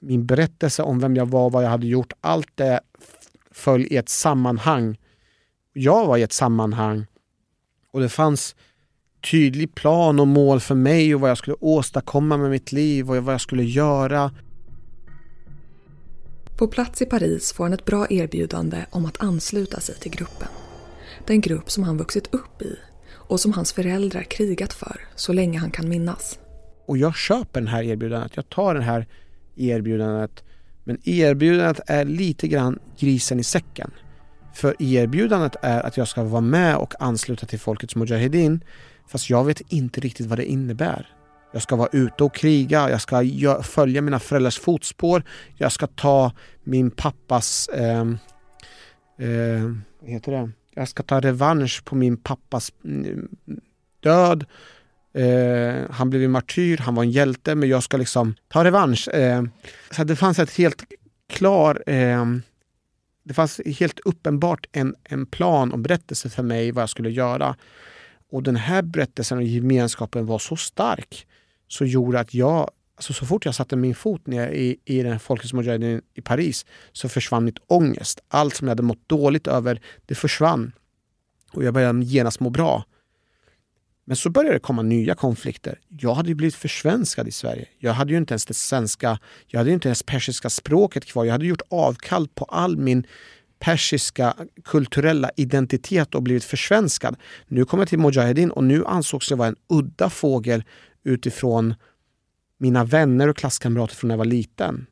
Min 0.00 0.26
berättelse 0.26 0.82
om 0.82 0.98
vem 0.98 1.16
jag 1.16 1.26
var, 1.26 1.50
vad 1.50 1.64
jag 1.64 1.70
hade 1.70 1.86
gjort, 1.86 2.12
allt 2.20 2.50
det 2.54 2.80
föll 3.50 3.82
i 3.82 3.96
ett 3.96 4.08
sammanhang. 4.08 4.98
Jag 5.72 6.06
var 6.06 6.16
i 6.16 6.22
ett 6.22 6.32
sammanhang 6.32 7.06
och 7.92 8.00
det 8.00 8.08
fanns 8.08 8.56
tydlig 9.20 9.74
plan 9.74 10.20
och 10.20 10.28
mål 10.28 10.60
för 10.60 10.74
mig 10.74 11.14
och 11.14 11.20
vad 11.20 11.30
jag 11.30 11.38
skulle 11.38 11.56
åstadkomma 11.60 12.36
med 12.36 12.50
mitt 12.50 12.72
liv 12.72 13.10
och 13.10 13.16
vad 13.16 13.34
jag 13.34 13.40
skulle 13.40 13.64
göra. 13.64 14.30
På 16.56 16.68
plats 16.68 17.02
i 17.02 17.06
Paris 17.06 17.52
får 17.52 17.64
han 17.64 17.72
ett 17.72 17.84
bra 17.84 18.06
erbjudande 18.10 18.84
om 18.90 19.06
att 19.06 19.20
ansluta 19.22 19.80
sig 19.80 19.94
till 19.94 20.10
gruppen. 20.10 20.48
Den 21.26 21.40
grupp 21.40 21.70
som 21.70 21.82
han 21.82 21.98
vuxit 21.98 22.34
upp 22.34 22.62
i 22.62 22.76
och 23.12 23.40
som 23.40 23.52
hans 23.52 23.72
föräldrar 23.72 24.22
krigat 24.22 24.72
för 24.72 25.00
så 25.16 25.32
länge 25.32 25.58
han 25.58 25.70
kan 25.70 25.88
minnas. 25.88 26.38
Och 26.86 26.98
jag 26.98 27.16
köper 27.16 27.60
det 27.60 27.68
här 27.68 27.82
erbjudandet. 27.82 28.36
Jag 28.36 28.48
tar 28.48 28.74
det 28.74 28.82
här 28.82 29.06
erbjudandet. 29.56 30.44
Men 30.84 30.98
erbjudandet 31.04 31.80
är 31.86 32.04
lite 32.04 32.48
grann 32.48 32.78
grisen 32.98 33.40
i 33.40 33.44
säcken. 33.44 33.90
För 34.54 34.82
erbjudandet 34.82 35.56
är 35.62 35.86
att 35.86 35.96
jag 35.96 36.08
ska 36.08 36.24
vara 36.24 36.40
med 36.40 36.76
och 36.76 36.94
ansluta 37.02 37.46
till 37.46 37.60
Folkets 37.60 37.96
Mujahedin 37.96 38.64
Fast 39.10 39.30
jag 39.30 39.44
vet 39.44 39.60
inte 39.60 40.00
riktigt 40.00 40.26
vad 40.26 40.38
det 40.38 40.44
innebär. 40.44 41.14
Jag 41.52 41.62
ska 41.62 41.76
vara 41.76 41.88
ute 41.92 42.24
och 42.24 42.34
kriga, 42.34 42.90
jag 42.90 43.00
ska 43.00 43.22
följa 43.62 44.02
mina 44.02 44.18
föräldrars 44.18 44.58
fotspår, 44.58 45.22
jag 45.56 45.72
ska 45.72 45.86
ta 45.86 46.32
min 46.64 46.90
pappas... 46.90 47.68
Eh, 47.68 48.00
eh, 49.18 49.62
vad 50.00 50.10
heter 50.10 50.32
det? 50.32 50.50
Jag 50.74 50.88
ska 50.88 51.02
ta 51.02 51.20
revansch 51.20 51.84
på 51.84 51.94
min 51.94 52.16
pappas 52.16 52.72
mm, 52.84 53.28
död. 54.00 54.44
Eh, 55.14 55.90
han 55.90 56.10
blev 56.10 56.22
ju 56.22 56.28
martyr, 56.28 56.76
han 56.76 56.94
var 56.94 57.02
en 57.02 57.10
hjälte, 57.10 57.54
men 57.54 57.68
jag 57.68 57.82
ska 57.82 57.96
liksom 57.96 58.34
ta 58.48 58.64
revansch. 58.64 59.08
Eh, 59.08 59.42
så 59.90 60.04
det 60.04 60.16
fanns 60.16 60.38
ett 60.38 60.56
helt 60.56 60.84
klar... 61.28 61.82
Eh, 61.86 62.26
det 63.22 63.34
fanns 63.34 63.60
helt 63.78 64.00
uppenbart 64.00 64.66
en, 64.72 64.94
en 65.04 65.26
plan 65.26 65.72
och 65.72 65.78
berättelse 65.78 66.30
för 66.30 66.42
mig 66.42 66.72
vad 66.72 66.82
jag 66.82 66.90
skulle 66.90 67.10
göra. 67.10 67.56
Och 68.30 68.42
den 68.42 68.56
här 68.56 68.82
berättelsen 68.82 69.38
och 69.38 69.44
gemenskapen 69.44 70.26
var 70.26 70.38
så 70.38 70.56
stark 70.56 71.26
så 71.68 71.84
gjorde 71.84 72.20
att 72.20 72.34
jag, 72.34 72.70
Alltså 72.94 73.12
så 73.12 73.26
fort 73.26 73.44
jag 73.44 73.54
satte 73.54 73.76
min 73.76 73.94
fot 73.94 74.26
ner 74.26 74.48
i, 74.48 74.76
i 74.84 75.02
den 75.02 75.12
här 75.12 75.18
Folkets 75.18 75.52
Mujahedin 75.52 76.02
i 76.14 76.20
Paris 76.20 76.66
så 76.92 77.08
försvann 77.08 77.44
mitt 77.44 77.58
ångest. 77.66 78.20
Allt 78.28 78.54
som 78.54 78.66
jag 78.66 78.70
hade 78.70 78.82
mått 78.82 79.08
dåligt 79.08 79.46
över, 79.46 79.80
det 80.06 80.14
försvann. 80.14 80.72
Och 81.52 81.64
jag 81.64 81.74
började 81.74 82.04
genast 82.04 82.40
må 82.40 82.50
bra. 82.50 82.84
Men 84.04 84.16
så 84.16 84.30
började 84.30 84.56
det 84.56 84.60
komma 84.60 84.82
nya 84.82 85.14
konflikter. 85.14 85.78
Jag 85.88 86.14
hade 86.14 86.28
ju 86.28 86.34
blivit 86.34 86.54
försvenskad 86.54 87.28
i 87.28 87.30
Sverige. 87.30 87.66
Jag 87.78 87.92
hade 87.92 88.12
ju 88.12 88.18
inte 88.18 88.32
ens 88.32 88.46
det 88.46 88.54
svenska, 88.54 89.18
jag 89.46 89.60
hade 89.60 89.70
ju 89.70 89.74
inte 89.74 89.88
ens 89.88 90.02
persiska 90.02 90.50
språket 90.50 91.04
kvar. 91.04 91.24
Jag 91.24 91.32
hade 91.32 91.46
gjort 91.46 91.62
avkall 91.70 92.28
på 92.28 92.44
all 92.44 92.76
min 92.76 93.06
persiska 93.60 94.34
kulturella 94.64 95.30
identitet 95.36 96.14
och 96.14 96.22
blivit 96.22 96.44
försvenskad. 96.44 97.16
Nu 97.48 97.64
kom 97.64 97.78
jag 97.78 97.88
till 97.88 97.98
Mujahedin 97.98 98.50
och 98.50 98.64
nu 98.64 98.84
ansågs 98.86 99.30
jag 99.30 99.36
vara 99.36 99.48
en 99.48 99.56
udda 99.68 100.10
fågel 100.10 100.64
utifrån 101.04 101.74
mina 102.58 102.84
vänner 102.84 103.28
och 103.28 103.36
klasskamrater 103.36 103.94
från 103.94 104.08
när 104.08 104.12
jag 104.12 104.18
var 104.18 104.24
liten. 104.24 104.86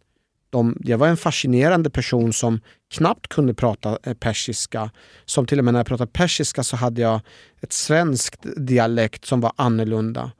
De, 0.50 0.76
jag 0.80 0.98
var 0.98 1.08
en 1.08 1.16
fascinerande 1.16 1.90
person 1.90 2.32
som 2.32 2.60
knappt 2.94 3.28
kunde 3.28 3.54
prata 3.54 3.98
eh, 4.02 4.14
persiska. 4.14 4.90
Som 5.24 5.46
till 5.46 5.58
och 5.58 5.64
med 5.64 5.74
när 5.74 5.80
jag 5.80 5.86
pratade 5.86 6.10
persiska 6.10 6.62
så 6.62 6.76
hade 6.76 7.00
jag 7.00 7.20
ett 7.60 7.72
svenskt 7.72 8.46
dialekt 8.56 9.24
som 9.24 9.40
var 9.40 9.52
annorlunda. 9.56 10.30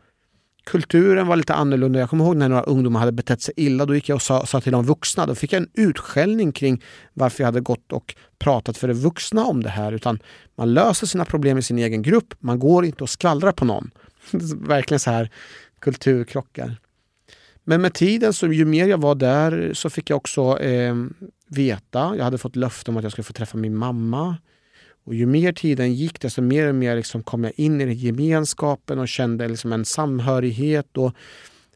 Kulturen 0.68 1.26
var 1.26 1.37
lite 1.37 1.54
annorlunda. 1.54 1.98
Jag 1.98 2.11
kommer 2.11 2.24
ihåg 2.24 2.37
när 2.37 2.48
några 2.48 2.62
ungdomar 2.62 3.00
hade 3.00 3.12
betett 3.12 3.42
sig 3.42 3.54
illa. 3.57 3.87
Då 3.87 3.94
gick 3.94 4.09
jag 4.09 4.16
och 4.16 4.22
sa, 4.22 4.46
sa 4.46 4.61
till 4.61 4.72
de 4.72 4.85
vuxna. 4.85 5.26
Då 5.26 5.35
fick 5.35 5.52
jag 5.52 5.62
en 5.62 5.70
utskällning 5.74 6.52
kring 6.52 6.83
varför 7.12 7.42
jag 7.42 7.46
hade 7.46 7.61
gått 7.61 7.92
och 7.92 8.14
pratat 8.38 8.78
för 8.78 8.88
de 8.88 8.94
vuxna 8.94 9.44
om 9.44 9.62
det 9.62 9.68
här. 9.68 9.92
Utan 9.92 10.18
man 10.57 10.74
löser 10.74 11.07
sina 11.07 11.24
problem 11.24 11.59
i 11.59 11.62
sin 11.62 11.78
egen 11.78 12.02
grupp. 12.02 12.35
Man 12.38 12.59
går 12.59 12.85
inte 12.85 13.04
och 13.04 13.11
skvallrar 13.11 13.52
på 13.52 13.64
någon. 13.64 13.90
Verkligen 14.57 15.00
så 15.00 15.11
här 15.11 15.31
kulturkrockar. 15.81 16.76
Men 17.64 17.83
med 17.83 17.94
tiden, 17.94 18.33
så 18.33 18.46
ju 18.46 18.64
mer 18.64 18.87
jag 18.87 19.00
var 19.00 19.14
där, 19.14 19.70
så 19.74 19.90
fick 19.90 20.11
jag 20.11 20.16
också 20.16 20.59
eh, 20.59 20.94
veta. 21.46 22.14
Jag 22.16 22.24
hade 22.24 22.38
fått 22.38 22.57
löfte 22.57 22.90
om 22.90 22.96
att 22.96 23.02
jag 23.02 23.12
skulle 23.12 23.24
få 23.24 23.33
träffa 23.33 23.57
min 23.57 23.76
mamma. 23.76 24.37
Och 25.08 25.14
ju 25.14 25.26
mer 25.26 25.52
tiden 25.52 25.94
gick, 25.94 26.20
desto 26.20 26.42
mer 26.42 26.68
och 26.68 26.74
mer 26.74 26.96
liksom 26.96 27.22
kom 27.22 27.44
jag 27.44 27.52
in 27.56 27.80
i 27.80 27.84
den 27.84 27.94
gemenskapen 27.94 28.98
och 28.98 29.08
kände 29.08 29.48
liksom 29.48 29.72
en 29.72 29.84
samhörighet. 29.84 30.96
Och 30.96 31.14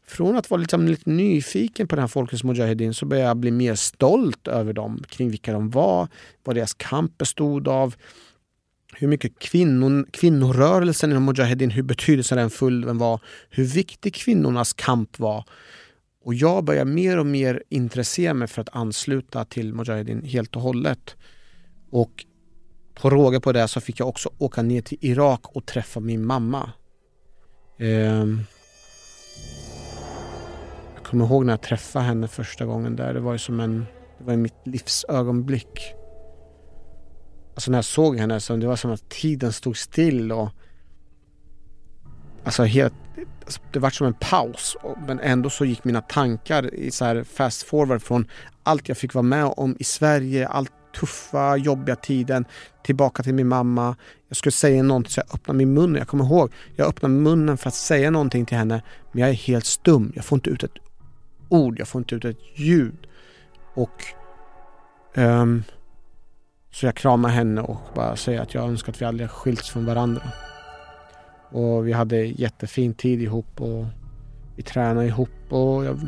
från 0.07 0.35
att 0.35 0.49
vara 0.49 0.61
liksom 0.61 0.87
lite 0.87 1.09
nyfiken 1.09 1.87
på 1.87 1.95
den 1.95 2.03
här 2.03 2.07
Folkets 2.07 2.43
Mujahedin 2.43 2.93
så 2.93 3.05
började 3.05 3.27
jag 3.27 3.37
bli 3.37 3.51
mer 3.51 3.75
stolt 3.75 4.47
över 4.47 4.73
dem, 4.73 5.03
kring 5.09 5.29
vilka 5.29 5.53
de 5.53 5.69
var, 5.69 6.07
vad 6.43 6.55
deras 6.55 6.73
kamp 6.73 7.17
bestod 7.17 7.67
av 7.67 7.95
hur 8.95 9.07
mycket 9.07 9.39
kvinnon, 9.39 10.05
kvinnorörelsen 10.11 11.11
inom 11.11 11.25
Mujahedin, 11.25 11.69
hur 11.69 11.83
betydelsefull 11.83 12.81
den 12.81 12.97
var, 12.97 13.19
hur 13.49 13.63
viktig 13.63 14.15
kvinnornas 14.15 14.73
kamp 14.73 15.19
var. 15.19 15.45
Och 16.23 16.33
jag 16.33 16.63
började 16.63 16.91
mer 16.91 17.17
och 17.17 17.25
mer 17.25 17.63
intressera 17.69 18.33
mig 18.33 18.47
för 18.47 18.61
att 18.61 18.75
ansluta 18.75 19.45
till 19.45 19.73
Mujahedin 19.73 20.23
helt 20.23 20.55
och 20.55 20.61
hållet. 20.61 21.15
Och 21.89 22.25
på 22.93 23.09
råga 23.09 23.39
på 23.39 23.51
det 23.51 23.67
så 23.67 23.81
fick 23.81 23.99
jag 23.99 24.07
också 24.07 24.29
åka 24.37 24.61
ner 24.61 24.81
till 24.81 24.97
Irak 25.01 25.41
och 25.43 25.65
träffa 25.65 25.99
min 25.99 26.25
mamma. 26.25 26.71
Eh, 27.77 28.25
jag 30.95 31.03
kommer 31.03 31.25
ihåg 31.25 31.45
när 31.45 31.53
jag 31.53 31.61
träffade 31.61 32.05
henne 32.05 32.27
första 32.27 32.65
gången 32.65 32.95
där. 32.95 33.13
Det 33.13 33.19
var 33.19 33.33
ju 33.33 33.39
som 33.39 33.59
en, 33.59 33.85
det 34.17 34.23
var 34.23 34.35
mitt 34.35 34.67
livs 34.67 35.05
ögonblick. 35.09 35.93
Alltså 37.53 37.71
när 37.71 37.77
jag 37.77 37.85
såg 37.85 38.17
henne 38.17 38.39
så 38.39 38.55
det 38.55 38.67
var 38.67 38.75
som 38.75 38.91
att 38.91 39.09
tiden 39.09 39.53
stod 39.53 39.77
still 39.77 40.31
och 40.31 40.49
Alltså 42.45 42.63
helt, 42.63 42.93
alltså 43.45 43.61
det 43.71 43.79
var 43.79 43.89
som 43.89 44.07
en 44.07 44.13
paus 44.13 44.77
men 45.07 45.19
ändå 45.19 45.49
så 45.49 45.65
gick 45.65 45.83
mina 45.83 46.01
tankar 46.01 46.73
i 46.73 46.91
så 46.91 47.05
här 47.05 47.23
fast 47.23 47.63
forward 47.63 48.01
från 48.01 48.27
allt 48.63 48.89
jag 48.89 48.97
fick 48.97 49.13
vara 49.13 49.23
med 49.23 49.45
om 49.45 49.75
i 49.79 49.83
Sverige, 49.83 50.47
allt 50.47 50.71
tuffa, 50.99 51.57
jobbiga 51.57 51.95
tiden 51.95 52.45
tillbaka 52.83 53.23
till 53.23 53.33
min 53.33 53.47
mamma. 53.47 53.95
Jag 54.27 54.37
skulle 54.37 54.51
säga 54.51 54.83
någonting 54.83 55.11
så 55.11 55.19
jag 55.19 55.35
öppnade 55.35 55.57
min 55.57 55.73
mun. 55.73 55.95
Jag 55.95 56.07
kommer 56.07 56.25
ihåg, 56.25 56.51
jag 56.75 56.87
öppnade 56.87 57.13
munnen 57.13 57.57
för 57.57 57.67
att 57.67 57.75
säga 57.75 58.11
någonting 58.11 58.45
till 58.45 58.57
henne 58.57 58.81
men 59.11 59.21
jag 59.21 59.29
är 59.29 59.33
helt 59.33 59.65
stum. 59.65 60.11
Jag 60.15 60.25
får 60.25 60.35
inte 60.35 60.49
ut 60.49 60.63
ett 60.63 60.71
ord, 61.49 61.79
jag 61.79 61.87
får 61.87 61.99
inte 61.99 62.15
ut 62.15 62.25
ett 62.25 62.37
ljud. 62.55 63.07
Och 63.73 64.03
um, 65.15 65.63
så 66.71 66.85
jag 66.85 66.95
kramar 66.95 67.29
henne 67.29 67.61
och 67.61 67.77
bara 67.95 68.15
säger 68.15 68.41
att 68.41 68.53
jag 68.53 68.63
önskar 68.63 68.91
att 68.91 69.01
vi 69.01 69.05
aldrig 69.05 69.29
skilts 69.29 69.69
från 69.69 69.85
varandra. 69.85 70.21
Och 71.49 71.87
vi 71.87 71.91
hade 71.91 72.17
jättefin 72.17 72.93
tid 72.93 73.21
ihop 73.21 73.61
och 73.61 73.85
vi 74.55 74.63
tränade 74.63 75.07
ihop 75.07 75.29
och 75.49 75.85
jag, 75.85 75.99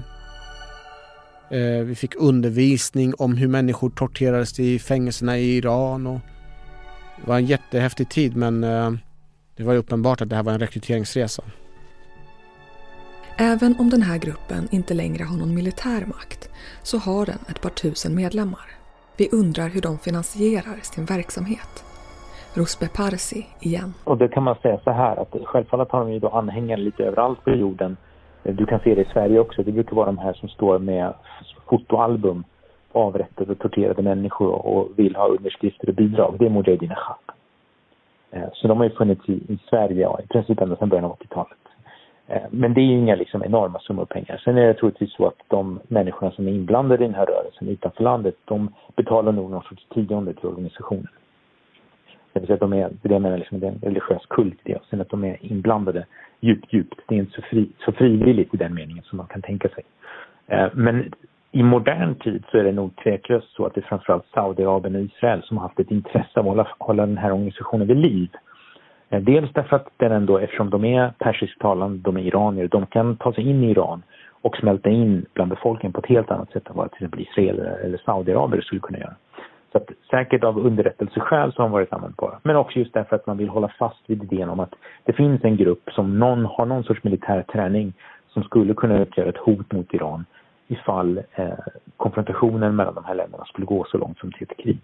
vi 1.86 1.95
fick 1.95 2.15
undervisning 2.15 3.13
om 3.17 3.38
hur 3.38 3.47
människor 3.47 3.89
torterades 3.89 4.60
i 4.60 4.79
fängelserna 4.79 5.38
i 5.38 5.58
Iran. 5.58 6.08
Och 6.08 6.19
det 7.17 7.27
var 7.27 7.36
en 7.36 7.45
jättehäftig 7.45 8.10
tid 8.10 8.36
men 8.36 8.63
eh, 8.63 8.91
det 9.55 9.63
var 9.63 9.75
uppenbart 9.75 10.21
att 10.21 10.29
det 10.29 10.36
här 10.36 10.43
var 10.43 10.53
en 10.53 10.60
rekryteringsresa. 10.60 11.43
Även 13.38 13.75
om 13.79 13.89
den 13.89 14.01
här 14.01 14.17
gruppen 14.17 14.67
inte 14.71 14.93
längre 14.93 15.23
har 15.23 15.38
någon 15.38 15.55
militär 15.55 16.05
makt 16.05 16.49
så 16.84 16.97
har 16.97 17.25
den 17.25 17.39
ett 17.49 17.62
par 17.62 17.69
tusen 17.69 18.15
medlemmar. 18.15 18.71
Vi 19.17 19.29
undrar 19.31 19.69
hur 19.69 19.81
de 19.81 19.99
finansierar 19.99 20.79
sin 20.81 21.05
verksamhet. 21.05 21.86
Ruspe 22.53 22.88
Parsi 22.88 23.45
igen. 23.60 23.93
Och 24.03 24.17
det 24.17 24.27
kan 24.27 24.43
man 24.43 24.55
säga 24.55 24.79
så 24.84 24.91
här 24.91 25.21
att 25.21 25.36
självfallet 25.43 25.91
har 25.91 25.99
de 25.99 26.12
ju 26.12 26.19
då 26.19 26.29
anhängare 26.29 26.79
lite 26.79 27.03
överallt 27.03 27.43
på 27.43 27.49
jorden. 27.49 27.97
Eh, 28.45 28.55
du 28.55 28.65
kan 28.65 28.79
se 28.79 28.95
det 28.95 29.01
i 29.01 29.05
Sverige 29.13 29.39
också. 29.39 29.63
Det 29.63 29.71
brukar 29.71 29.95
vara 29.95 30.05
de 30.05 30.17
här 30.17 30.34
som 30.34 30.49
står 30.49 30.79
med 30.79 31.13
fotoalbum 31.69 32.43
avrättade 32.91 33.51
och 33.51 33.60
torterade 33.60 34.01
människor 34.01 34.47
och 34.47 34.89
vill 34.95 35.15
ha 35.15 35.27
underskrifter 35.27 35.89
och 35.89 35.95
bidrag. 35.95 36.36
Det 36.39 36.45
är 36.45 36.49
Mujahedin 36.49 36.95
Chak. 36.95 37.21
Eh, 38.31 38.49
så 38.53 38.67
de 38.67 38.77
har 38.77 38.86
ju 38.86 38.95
funnits 38.95 39.29
i, 39.29 39.34
i 39.34 39.60
Sverige 39.69 40.01
ja, 40.01 40.19
i 40.23 40.27
princip 40.27 40.62
ända 40.62 40.75
sedan 40.75 40.89
början 40.89 41.05
av 41.05 41.17
80-talet. 41.17 41.58
Eh, 42.27 42.41
men 42.51 42.73
det 42.73 42.81
är 42.81 42.86
ju 42.86 42.97
inga 42.97 43.15
liksom 43.15 43.43
enorma 43.43 43.79
summor 43.79 44.05
pengar. 44.05 44.41
Sen 44.43 44.58
är 44.58 44.67
det 44.67 44.73
troligtvis 44.73 45.13
så 45.13 45.27
att 45.27 45.41
de 45.47 45.79
människorna 45.88 46.31
som 46.31 46.47
är 46.47 46.51
inblandade 46.51 47.03
i 47.03 47.08
den 47.08 47.15
här 47.15 47.25
rörelsen 47.25 47.67
utanför 47.67 48.03
landet, 48.03 48.36
de 48.45 48.73
betalar 48.95 49.31
nog 49.31 49.51
någon 49.51 49.63
sorts 49.63 49.86
tionde 49.93 50.34
till 50.34 50.45
organisationen. 50.45 51.08
Det 52.36 52.41
vill 52.41 52.48
säga 52.48 52.54
att 52.54 52.60
de 52.60 52.74
är, 52.74 52.89
det 53.02 53.13
jag 53.13 53.21
menar 53.21 53.38
liksom, 53.38 53.60
det 53.60 53.67
är 53.67 53.71
en 53.71 53.80
religiös 53.82 54.26
kult 54.30 54.60
i 54.63 54.74
det. 54.74 54.80
Sen 54.89 55.02
att 55.02 55.10
de 55.10 55.24
är 55.24 55.38
inblandade 55.41 56.06
djupt, 56.39 56.74
djupt. 56.74 57.00
Det 57.08 57.15
är 57.15 57.19
inte 57.19 57.32
så, 57.32 57.41
fri, 57.41 57.69
så 57.86 57.91
frivilligt 57.91 58.54
i 58.54 58.58
den 58.58 58.74
meningen 58.74 59.04
som 59.04 59.17
man 59.17 59.28
kan 59.28 59.41
tänka 59.41 59.69
sig. 59.69 59.84
Eh, 60.48 60.67
men 60.74 61.12
i 61.52 61.63
modern 61.63 62.15
tid 62.15 62.43
så 62.52 62.58
är 62.58 62.63
det 62.63 62.71
nog 62.71 62.95
tveklöst 62.95 63.56
så 63.56 63.65
att 63.65 63.74
det 63.74 63.80
är 63.80 63.88
framförallt 63.88 64.26
Saudiarabien 64.34 64.95
och 64.95 65.02
Israel 65.02 65.43
som 65.43 65.58
har 65.58 65.67
haft 65.67 65.80
ett 65.80 65.91
intresse 65.91 66.39
av 66.39 66.39
att 66.39 66.45
hålla, 66.45 66.67
hålla 66.78 67.06
den 67.06 67.17
här 67.17 67.32
organisationen 67.32 67.88
vid 67.88 67.98
liv. 67.98 68.30
Eh, 69.10 69.21
dels 69.21 69.54
därför 69.54 69.76
att 69.76 69.88
den 69.98 70.12
ändå, 70.12 70.38
eftersom 70.38 70.69
de 70.69 70.86
är 70.86 71.13
persisktalande, 71.19 71.98
de 71.98 72.17
är 72.17 72.21
iranier, 72.21 72.67
de 72.67 72.86
kan 72.86 73.17
ta 73.17 73.34
sig 73.34 73.50
in 73.50 73.63
i 73.63 73.71
Iran 73.71 74.04
och 74.41 74.58
smälta 74.58 74.89
in 74.89 75.26
bland 75.34 75.50
befolkningen 75.50 75.93
på 75.93 76.00
ett 76.00 76.10
helt 76.10 76.32
annat 76.32 76.52
sätt 76.52 76.69
än 76.69 76.76
vad 76.76 76.91
till 76.91 77.04
exempel 77.04 77.21
israeler 77.21 77.80
eller 77.84 77.98
saudiaraber 77.98 78.62
skulle 78.62 78.82
kunna 78.82 79.00
göra. 79.00 79.15
Så 79.75 79.79
att, 79.81 79.89
säkert 80.09 80.43
av 80.43 80.57
underrättelseskäl 80.57 81.53
så 81.53 81.61
har 81.61 81.69
de 81.69 81.71
varit 81.71 81.93
användbara. 81.93 82.39
Men 82.43 82.55
också 82.55 82.79
just 82.79 82.93
därför 82.93 83.15
att 83.15 83.27
man 83.27 83.38
vill 83.38 83.49
hålla 83.49 83.67
fast 83.67 83.99
vid 84.07 84.23
idén 84.23 84.49
om 84.49 84.59
att 84.59 84.73
det 85.03 85.13
finns 85.13 85.43
en 85.43 85.57
grupp 85.57 85.89
som 85.91 86.19
någon, 86.19 86.45
har 86.45 86.65
någon 86.65 86.83
sorts 86.83 87.03
militär 87.03 87.41
träning 87.41 87.93
som 88.27 88.43
skulle 88.43 88.73
kunna 88.73 88.99
utgöra 88.99 89.29
ett 89.29 89.38
hot 89.38 89.71
mot 89.71 89.93
Iran 89.93 90.25
ifall 90.67 91.17
eh, 91.17 91.49
konfrontationen 91.97 92.75
mellan 92.75 92.95
de 92.95 93.05
här 93.05 93.15
länderna 93.15 93.45
skulle 93.45 93.65
gå 93.65 93.85
så 93.91 93.97
långt 93.97 94.19
som 94.19 94.31
till 94.31 94.47
ett 94.49 94.57
krig. 94.57 94.79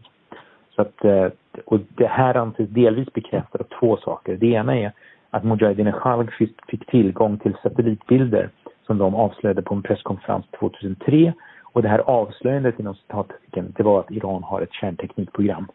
Så 0.76 0.82
att, 0.82 1.06
eh, 1.06 1.28
och 1.66 1.80
det 1.96 2.08
här 2.08 2.36
anses 2.38 2.70
delvis 2.70 3.14
bekräftat 3.14 3.62
av 3.62 3.68
två 3.80 3.98
saker. 3.98 4.38
Det 4.38 4.48
ena 4.48 4.78
är 4.78 4.92
att 5.30 5.44
Mujahedin 5.44 5.92
Khalg 5.92 6.28
fick 6.68 6.86
tillgång 6.86 7.38
till 7.38 7.56
satellitbilder 7.64 8.50
som 8.86 8.98
de 8.98 9.16
avslöjade 9.16 9.62
på 9.62 9.76
en 9.76 9.82
presskonferens 9.82 10.46
2003 10.60 11.34
och 11.74 11.82
det 11.82 11.90
här 11.90 12.00
avslöjandet 12.00 12.80
inom 12.80 12.96
citattecken, 12.96 13.74
det 13.78 13.84
var 13.84 14.00
att 14.00 14.12
Iran 14.12 14.44
har 14.44 14.62
ett 14.62 14.74
kärnteknikprogram. 14.74 15.68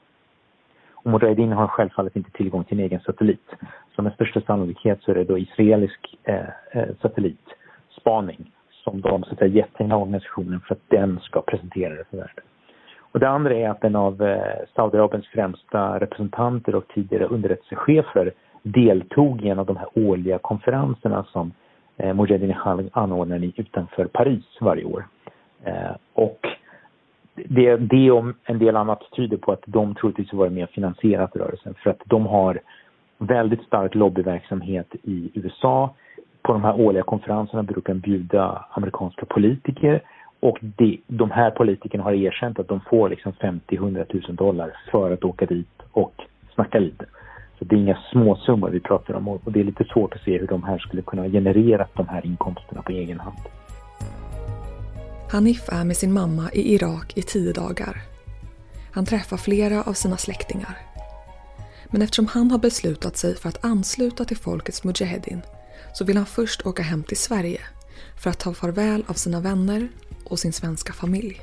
Och 0.93 1.11
Mujahedin 1.11 1.53
har 1.53 1.67
självfallet 1.67 2.17
inte 2.17 2.31
tillgång 2.31 2.65
till 2.65 2.79
en 2.79 2.85
egen 2.85 3.01
satellit. 3.01 3.51
Så 3.97 4.03
med 4.03 4.13
största 4.13 4.41
sannolikhet 4.41 5.03
så 5.03 5.11
är 5.11 5.15
det 5.15 5.25
då 5.25 5.39
israelisk 5.39 6.17
eh, 6.25 6.49
eh 6.73 6.89
satellitspaning 7.03 8.53
som 8.85 9.01
de 9.01 9.25
så 9.25 9.33
att 9.33 9.39
säga, 9.39 9.55
gett 9.55 9.79
den 9.79 9.91
här 9.91 9.99
organisationen 9.99 10.61
för 10.61 10.75
att 10.75 10.83
den 10.89 11.21
ska 11.21 11.41
presentera 11.41 11.95
det 11.95 12.05
för 12.11 12.17
världen. 12.17 12.45
Och 13.13 13.21
det 13.21 13.29
andra 13.29 13.55
är 13.55 13.69
att 13.69 13.85
en 13.85 13.97
av 13.97 14.23
eh, 14.23 14.59
Saudiarabiens 14.75 15.27
främsta 15.27 16.01
representanter 16.01 16.75
och 16.75 16.89
tidigare 16.89 17.27
underrättelsechefer 17.27 18.33
deltog 18.63 19.43
i 19.43 19.49
en 19.49 19.59
av 19.59 19.67
de 19.67 19.77
här 19.77 19.89
årliga 19.95 20.39
konferenserna 20.39 21.25
som 21.25 21.53
eh, 21.97 22.15
Mujahedin 22.15 22.55
anordnar 22.93 23.53
utanför 23.57 24.05
Paris 24.05 24.45
varje 24.61 24.85
år. 24.85 25.05
Eh, 25.64 25.97
och 26.12 26.47
det, 27.35 27.77
det 27.77 28.11
och 28.11 28.25
en 28.45 28.59
del 28.59 28.77
annat 28.77 29.03
tyder 29.16 29.37
på 29.37 29.53
att 29.53 29.62
de 29.66 29.95
troligtvis 29.95 30.33
varit 30.33 30.53
med 30.53 30.64
och 30.64 30.71
finansierat 30.71 31.37
rörelsen 31.37 31.75
för 31.75 31.90
att 31.90 32.01
de 32.05 32.27
har 32.27 32.61
väldigt 33.19 33.62
stark 33.62 33.95
lobbyverksamhet 33.95 34.95
i 35.03 35.31
USA 35.35 35.95
på 36.42 36.53
de 36.53 36.64
här 36.64 36.81
årliga 36.81 37.03
konferenserna 37.03 37.62
brukar 37.62 37.95
de 37.95 38.01
bjuda 38.01 38.64
amerikanska 38.71 39.27
politiker 39.27 40.03
och 40.40 40.59
de, 40.61 41.01
de 41.07 41.31
här 41.31 41.51
politikerna 41.51 42.05
har 42.05 42.12
erkänt 42.12 42.59
att 42.59 42.69
de 42.69 42.81
får 42.81 43.09
liksom 43.09 43.33
50-100 43.33 44.27
000 44.29 44.37
dollar 44.37 44.77
för 44.90 45.11
att 45.11 45.25
åka 45.25 45.47
dit 45.47 45.83
och 45.92 46.14
snacka 46.55 46.79
lite. 46.79 47.05
Så 47.59 47.64
det 47.64 47.77
är 47.77 47.81
inga 47.81 47.99
småsummor 48.12 48.71
vi 48.71 48.81
pratar 48.81 49.14
om 49.14 49.29
och 49.29 49.53
det 49.53 49.61
är 49.61 49.64
lite 49.64 49.85
svårt 49.85 50.14
att 50.14 50.21
se 50.21 50.38
hur 50.38 50.47
de 50.47 50.62
här 50.62 50.79
skulle 50.79 51.03
kunna 51.03 51.29
generera 51.29 51.87
de 51.95 52.09
här 52.09 52.27
inkomsterna 52.27 52.83
på 52.83 52.92
egen 52.92 53.21
hand. 53.21 53.37
Hanif 55.31 55.69
är 55.69 55.85
med 55.85 55.97
sin 55.97 56.12
mamma 56.12 56.51
i 56.53 56.75
Irak 56.75 57.12
i 57.17 57.23
tio 57.23 57.53
dagar. 57.53 58.03
Han 58.93 59.07
träffar 59.07 59.37
flera 59.37 59.83
av 59.83 59.93
sina 59.93 60.17
släktingar. 60.17 60.79
Men 61.91 62.03
eftersom 62.03 62.27
han 62.27 62.51
har 62.51 62.59
beslutat 62.59 63.17
sig 63.17 63.37
för 63.37 63.49
att 63.49 63.65
ansluta 63.65 64.25
till 64.25 64.37
Folkets 64.37 64.85
Mujahedin 64.85 65.41
så 65.95 66.05
vill 66.05 66.17
han 66.17 66.27
först 66.27 66.67
åka 66.67 66.83
hem 66.83 67.03
till 67.03 67.17
Sverige 67.17 67.61
för 68.23 68.31
att 68.31 68.39
ta 68.39 68.55
farväl 68.55 69.05
av 69.07 69.15
sina 69.15 69.41
vänner 69.41 69.89
och 70.25 70.39
sin 70.39 70.53
svenska 70.53 70.93
familj. 70.93 71.41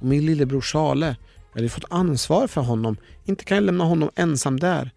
Min 0.00 0.26
lillebror 0.26 0.60
Charle, 0.60 1.16
jag 1.52 1.60
hade 1.60 1.68
fått 1.68 1.84
ansvar 1.90 2.46
för 2.46 2.60
honom. 2.60 2.96
Inte 3.24 3.44
kan 3.44 3.54
jag 3.54 3.64
lämna 3.64 3.84
honom 3.84 4.10
ensam 4.14 4.60
där. 4.60 4.90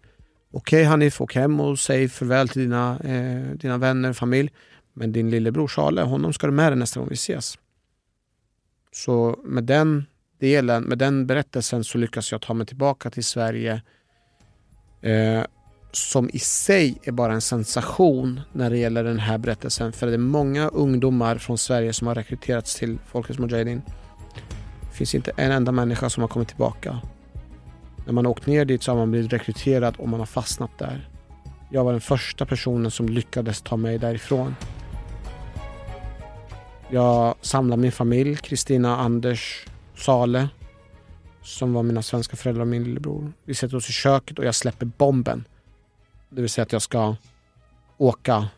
Okej 0.52 0.80
okay, 0.80 0.84
Hanif, 0.84 1.20
åk 1.20 1.34
hem 1.34 1.60
och 1.60 1.78
säg 1.78 2.08
farväl 2.08 2.48
till 2.48 2.62
dina, 2.62 2.98
eh, 3.04 3.56
dina 3.56 3.78
vänner 3.78 4.10
och 4.10 4.16
familj. 4.16 4.52
Men 4.94 5.12
din 5.12 5.30
lillebror 5.30 5.68
Charle, 5.68 6.02
honom 6.02 6.32
ska 6.32 6.46
du 6.46 6.52
med 6.52 6.72
dig 6.72 6.78
nästa 6.78 7.00
gång 7.00 7.08
vi 7.08 7.14
ses. 7.14 7.58
Så 8.96 9.38
med 9.44 9.64
den 9.64 10.06
delen, 10.40 10.82
med 10.82 10.98
den 10.98 11.26
berättelsen 11.26 11.84
så 11.84 11.98
lyckas 11.98 12.32
jag 12.32 12.42
ta 12.42 12.54
mig 12.54 12.66
tillbaka 12.66 13.10
till 13.10 13.24
Sverige 13.24 13.82
eh, 15.02 15.42
som 15.92 16.30
i 16.32 16.38
sig 16.38 16.98
är 17.02 17.12
bara 17.12 17.32
en 17.32 17.40
sensation 17.40 18.40
när 18.52 18.70
det 18.70 18.78
gäller 18.78 19.04
den 19.04 19.18
här 19.18 19.38
berättelsen. 19.38 19.92
För 19.92 20.06
det 20.06 20.14
är 20.14 20.18
många 20.18 20.68
ungdomar 20.68 21.38
från 21.38 21.58
Sverige 21.58 21.92
som 21.92 22.06
har 22.06 22.14
rekryterats 22.14 22.74
till 22.74 22.98
Folkets 23.06 23.38
Mujahedin. 23.38 23.82
Det 24.80 24.96
finns 24.96 25.14
inte 25.14 25.32
en 25.36 25.52
enda 25.52 25.72
människa 25.72 26.10
som 26.10 26.20
har 26.20 26.28
kommit 26.28 26.48
tillbaka. 26.48 27.00
När 28.06 28.12
man 28.12 28.24
har 28.24 28.32
åkt 28.32 28.46
ner 28.46 28.64
dit 28.64 28.82
så 28.82 28.90
har 28.90 28.98
man 28.98 29.10
blivit 29.10 29.32
rekryterad 29.32 29.96
och 29.98 30.08
man 30.08 30.20
har 30.20 30.26
fastnat 30.26 30.78
där. 30.78 31.08
Jag 31.70 31.84
var 31.84 31.92
den 31.92 32.00
första 32.00 32.46
personen 32.46 32.90
som 32.90 33.08
lyckades 33.08 33.62
ta 33.62 33.76
mig 33.76 33.98
därifrån. 33.98 34.54
Jag 36.90 37.34
samlade 37.40 37.82
min 37.82 37.92
familj, 37.92 38.36
Kristina, 38.36 38.96
Anders, 38.96 39.66
Sale 39.96 40.48
som 41.42 41.72
var 41.72 41.82
mina 41.82 42.02
svenska 42.02 42.36
föräldrar 42.36 42.62
och 42.62 42.68
min 42.68 42.84
lillebror. 42.84 43.32
Vi 43.44 43.54
sätter 43.54 43.76
oss 43.76 43.88
i 43.88 43.92
köket 43.92 44.38
och 44.38 44.44
jag 44.44 44.54
släpper 44.54 44.86
bomben. 44.86 45.44
Det 46.28 46.40
vill 46.40 46.50
säga 46.50 46.62
att 46.62 46.72
jag 46.72 46.82
ska 46.82 47.16
åka. 47.96 48.48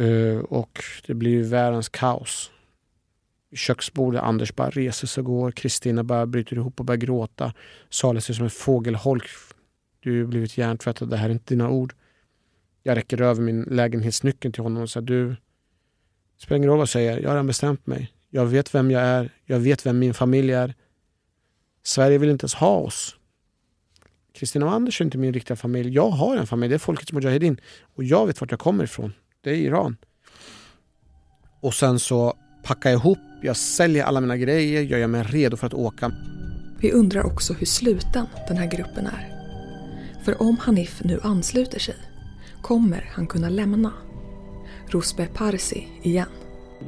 Uh, 0.00 0.38
och 0.38 0.84
det 1.06 1.14
blir 1.14 1.30
ju 1.30 1.42
världens 1.42 1.88
kaos. 1.88 2.50
I 3.50 3.56
köksbordet, 3.56 4.22
Anders 4.22 4.54
bara 4.54 4.70
reser 4.70 5.06
sig 5.06 5.20
och 5.20 5.26
går. 5.26 5.50
Kristina 5.50 6.04
bara 6.04 6.26
bryter 6.26 6.56
ihop 6.56 6.80
och 6.80 6.86
börjar 6.86 6.98
gråta. 6.98 7.54
Sale 7.90 8.20
ser 8.20 8.34
som 8.34 8.44
en 8.44 8.50
fågelholk. 8.50 9.24
Du 10.00 10.20
har 10.20 10.28
blivit 10.28 10.58
hjärntvättad, 10.58 11.10
det 11.10 11.16
här 11.16 11.28
är 11.28 11.32
inte 11.32 11.54
dina 11.54 11.70
ord. 11.70 11.94
Jag 12.82 12.96
räcker 12.96 13.20
över 13.22 13.42
min 13.42 13.62
lägenhetsnyckel 13.62 14.52
till 14.52 14.62
honom 14.62 14.82
och 14.82 14.90
säger 14.90 15.06
du, 15.06 15.36
spelar 16.38 16.56
ingen 16.56 16.68
roll 16.68 16.78
vad 16.78 16.82
jag 16.82 16.88
säger, 16.88 17.20
jag 17.20 17.28
har 17.28 17.34
redan 17.34 17.46
bestämt 17.46 17.86
mig. 17.86 18.12
Jag 18.30 18.46
vet 18.46 18.74
vem 18.74 18.90
jag 18.90 19.02
är, 19.02 19.32
jag 19.44 19.58
vet 19.58 19.86
vem 19.86 19.98
min 19.98 20.14
familj 20.14 20.52
är. 20.52 20.74
Sverige 21.82 22.18
vill 22.18 22.30
inte 22.30 22.44
ens 22.44 22.54
ha 22.54 22.76
oss. 22.76 23.16
Kristina 24.34 24.66
och 24.66 24.72
Anders 24.72 25.00
är 25.00 25.04
inte 25.04 25.18
min 25.18 25.32
riktiga 25.32 25.56
familj. 25.56 25.94
Jag 25.94 26.10
har 26.10 26.36
en 26.36 26.46
familj, 26.46 26.68
det 26.68 26.76
är 26.76 26.78
Folkets 26.78 27.12
Mujahedin. 27.12 27.60
Och 27.96 28.04
jag 28.04 28.26
vet 28.26 28.40
vart 28.40 28.50
jag 28.50 28.60
kommer 28.60 28.84
ifrån. 28.84 29.12
Det 29.40 29.50
är 29.50 29.54
Iran. 29.54 29.96
Och 31.60 31.74
sen 31.74 31.98
så 31.98 32.34
packar 32.62 32.90
jag 32.90 32.98
ihop, 32.98 33.18
jag 33.42 33.56
säljer 33.56 34.04
alla 34.04 34.20
mina 34.20 34.36
grejer, 34.36 34.82
jag 34.82 35.00
gör 35.00 35.06
mig 35.06 35.22
redo 35.22 35.56
för 35.56 35.66
att 35.66 35.74
åka. 35.74 36.12
Vi 36.80 36.92
undrar 36.92 37.26
också 37.26 37.52
hur 37.52 37.66
sluten 37.66 38.26
den 38.48 38.56
här 38.56 38.66
gruppen 38.66 39.06
är. 39.06 39.34
För 40.24 40.42
om 40.42 40.56
Hanif 40.58 41.00
nu 41.04 41.20
ansluter 41.22 41.78
sig, 41.78 41.96
kommer 42.62 43.10
han 43.14 43.26
kunna 43.26 43.48
lämna? 43.48 43.92
Rosbe 44.94 45.26
Parsi 45.38 45.88
igen. 46.02 46.28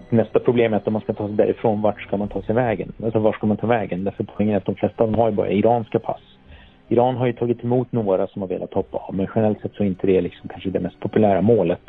Nästa 0.09 0.41
problem 0.41 0.73
är 0.73 0.77
att 0.77 0.87
om 0.87 0.93
man 0.93 1.03
ska 1.03 1.13
ta 1.13 1.27
sig 1.27 1.37
därifrån, 1.37 1.83
vart 1.83 2.01
ska 2.01 2.17
man 2.17 2.29
ta 2.29 2.43
sig 2.43 2.55
vägen? 2.55 2.93
Alltså 3.05 3.19
var 3.19 3.33
ska 3.33 3.47
man 3.47 3.57
ta 3.57 3.67
vägen? 3.67 4.05
Därför 4.05 4.25
poängen 4.25 4.55
är 4.55 4.59
att 4.59 4.65
de 4.65 4.75
flesta 4.75 5.05
av 5.05 5.11
dem 5.11 5.21
har 5.21 5.31
ju 5.31 5.37
bara 5.37 5.51
iranska 5.51 5.99
pass. 5.99 6.21
Iran 6.89 7.17
har 7.17 7.27
ju 7.27 7.33
tagit 7.33 7.65
emot 7.65 7.93
några 7.93 8.27
som 8.27 8.43
har 8.43 8.49
velat 8.49 8.75
hoppa 8.75 8.99
av, 8.99 9.15
men 9.15 9.27
generellt 9.35 9.61
sett 9.61 9.75
så 9.75 9.83
är 9.83 9.87
inte 9.87 10.07
det 10.07 10.21
liksom 10.21 10.49
kanske 10.49 10.71
det 10.71 10.81
mest 10.81 11.01
populära 11.01 11.41
målet. 11.41 11.83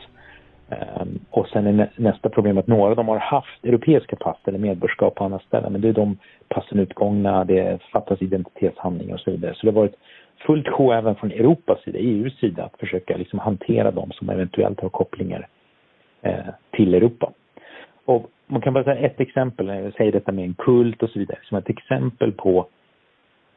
Um, 0.69 1.19
och 1.29 1.47
sen 1.47 1.67
är 1.67 1.89
nästa 1.95 2.29
problem 2.29 2.57
att 2.57 2.67
några 2.67 2.89
av 2.89 2.95
dem 2.95 3.07
har 3.07 3.17
haft 3.17 3.65
europeiska 3.65 4.15
pass 4.15 4.37
eller 4.45 4.59
medborgarskap 4.59 5.15
på 5.15 5.23
andra 5.23 5.39
ställen, 5.39 5.71
men 5.71 5.81
det 5.81 5.89
är 5.89 5.93
de 5.93 6.17
passen 6.47 6.79
utgångna, 6.79 7.45
det 7.45 7.79
fattas 7.91 8.21
identitetshandlingar 8.21 9.13
och 9.13 9.19
så 9.19 9.31
vidare. 9.31 9.53
Så 9.55 9.65
det 9.65 9.71
har 9.71 9.81
varit 9.81 9.95
fullt 10.47 10.67
sjå 10.67 10.93
även 10.93 11.15
från 11.15 11.31
Europas 11.31 11.83
sida, 11.83 11.99
EUs 11.99 12.39
sida, 12.39 12.63
att 12.63 12.79
försöka 12.79 13.17
liksom 13.17 13.39
hantera 13.39 13.91
dem 13.91 14.11
som 14.11 14.29
eventuellt 14.29 14.81
har 14.81 14.89
kopplingar 14.89 15.47
Eh, 16.23 16.53
till 16.71 16.93
Europa. 16.93 17.31
Och 18.05 18.29
man 18.47 18.61
kan 18.61 18.73
bara 18.73 18.83
säga 18.83 19.07
ett 19.07 19.19
exempel, 19.19 19.69
eh, 19.69 19.79
jag 19.79 19.93
säger 19.93 20.11
detta 20.11 20.31
med 20.31 20.45
en 20.45 20.53
kult 20.53 21.03
och 21.03 21.09
så 21.09 21.19
vidare, 21.19 21.39
som 21.43 21.57
ett 21.57 21.69
exempel 21.69 22.31
på 22.31 22.67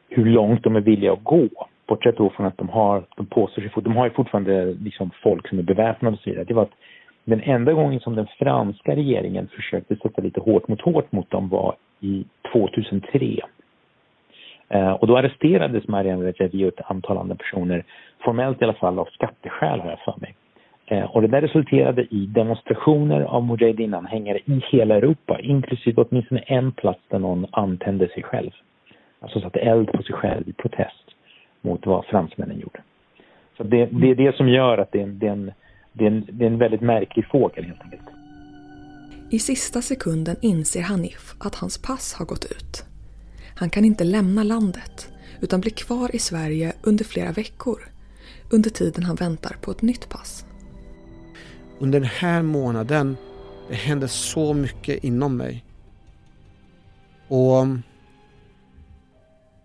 hur 0.09 0.25
långt 0.25 0.63
de 0.63 0.75
är 0.75 0.81
villiga 0.81 1.13
att 1.13 1.23
gå. 1.23 1.47
Bortsett 1.87 2.17
då 2.17 2.29
från 2.29 2.45
att 2.45 2.57
de 2.57 2.69
har, 2.69 3.03
de 3.15 3.25
påstår 3.25 3.61
sig, 3.61 3.71
de 3.75 3.95
har 3.95 4.05
ju 4.05 4.11
fortfarande 4.11 4.65
liksom 4.65 5.11
folk 5.23 5.49
som 5.49 5.59
är 5.59 5.63
beväpnade 5.63 6.13
och 6.13 6.19
så 6.19 6.29
vidare. 6.29 6.45
Det 6.45 6.53
var 6.53 6.63
att 6.63 6.75
den 7.23 7.41
enda 7.41 7.73
gången 7.73 7.99
som 7.99 8.15
den 8.15 8.27
franska 8.39 8.95
regeringen 8.95 9.47
försökte 9.47 9.95
sätta 9.95 10.21
lite 10.21 10.39
hårt 10.39 10.67
mot 10.67 10.81
hårt 10.81 11.11
mot 11.11 11.29
dem 11.29 11.49
var 11.49 11.75
i 11.99 12.25
2003. 12.53 13.41
Eh, 14.69 14.91
och 14.91 15.07
då 15.07 15.17
arresterades 15.17 15.87
Mariam 15.87 16.23
Rajavi 16.23 16.63
och 16.63 16.67
ett 16.67 16.91
antal 16.91 17.17
andra 17.17 17.35
personer, 17.35 17.83
formellt 18.19 18.61
i 18.61 18.63
alla 18.63 18.73
fall 18.73 18.99
av 18.99 19.05
skatteskäl 19.05 19.79
har 19.79 19.89
jag 19.89 19.99
för 19.99 20.15
mig. 20.21 20.35
Eh, 20.87 21.03
och 21.03 21.21
det 21.21 21.27
där 21.27 21.41
resulterade 21.41 22.01
i 22.01 22.25
demonstrationer 22.25 23.21
av 23.21 23.43
Mujahedin-anhängare 23.43 24.39
i 24.45 24.61
hela 24.71 24.95
Europa, 24.95 25.39
inklusive 25.39 26.01
åtminstone 26.01 26.39
en 26.39 26.71
plats 26.71 27.01
där 27.07 27.19
någon 27.19 27.45
antände 27.51 28.07
sig 28.07 28.23
själv. 28.23 28.51
Alltså 29.19 29.41
satte 29.41 29.59
eld 29.59 29.91
på 29.91 30.03
sig 30.03 30.15
själv 30.15 30.49
i 30.49 30.53
protest 30.53 31.05
mot 31.61 31.85
vad 31.85 32.05
fransmännen 32.05 32.59
gjorde. 32.59 32.81
Så 33.57 33.63
det, 33.63 33.85
det 33.85 34.11
är 34.11 34.15
det 34.15 34.35
som 34.35 34.49
gör 34.49 34.77
att 34.77 34.91
det 34.91 34.99
är, 34.99 35.03
en, 35.03 35.19
det, 35.19 35.27
är 35.27 35.31
en, 35.31 35.51
det, 35.93 36.03
är 36.03 36.07
en, 36.07 36.25
det 36.31 36.45
är 36.45 36.49
en 36.49 36.57
väldigt 36.57 36.81
märklig 36.81 37.27
fågel 37.27 37.65
helt 37.65 37.81
enkelt. 37.81 38.09
I 39.31 39.39
sista 39.39 39.81
sekunden 39.81 40.35
inser 40.41 40.81
Hanif 40.81 41.33
att 41.39 41.55
hans 41.55 41.81
pass 41.87 42.15
har 42.19 42.25
gått 42.25 42.45
ut. 42.45 42.85
Han 43.59 43.69
kan 43.69 43.85
inte 43.85 44.03
lämna 44.03 44.43
landet 44.43 45.09
utan 45.41 45.61
blir 45.61 45.71
kvar 45.71 46.15
i 46.15 46.19
Sverige 46.19 46.73
under 46.83 47.05
flera 47.05 47.31
veckor 47.31 47.79
under 48.51 48.69
tiden 48.69 49.03
han 49.03 49.15
väntar 49.15 49.55
på 49.61 49.71
ett 49.71 49.81
nytt 49.81 50.09
pass. 50.09 50.44
Under 51.79 51.99
den 51.99 52.09
här 52.09 52.41
månaden 52.41 53.17
det 53.69 53.75
hände 53.75 54.07
så 54.07 54.53
mycket 54.53 55.03
inom 55.03 55.37
mig. 55.37 55.65
Och 57.27 57.67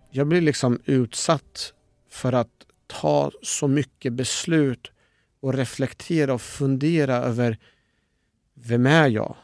jag 0.09 0.27
blir 0.27 0.41
liksom 0.41 0.79
utsatt 0.85 1.73
för 2.09 2.33
att 2.33 2.65
ta 2.87 3.31
så 3.41 3.67
mycket 3.67 4.13
beslut 4.13 4.91
och 5.39 5.53
reflektera 5.53 6.33
och 6.33 6.41
fundera 6.41 7.15
över 7.15 7.57
vem 8.53 8.85
är 8.85 9.07
jag? 9.07 9.35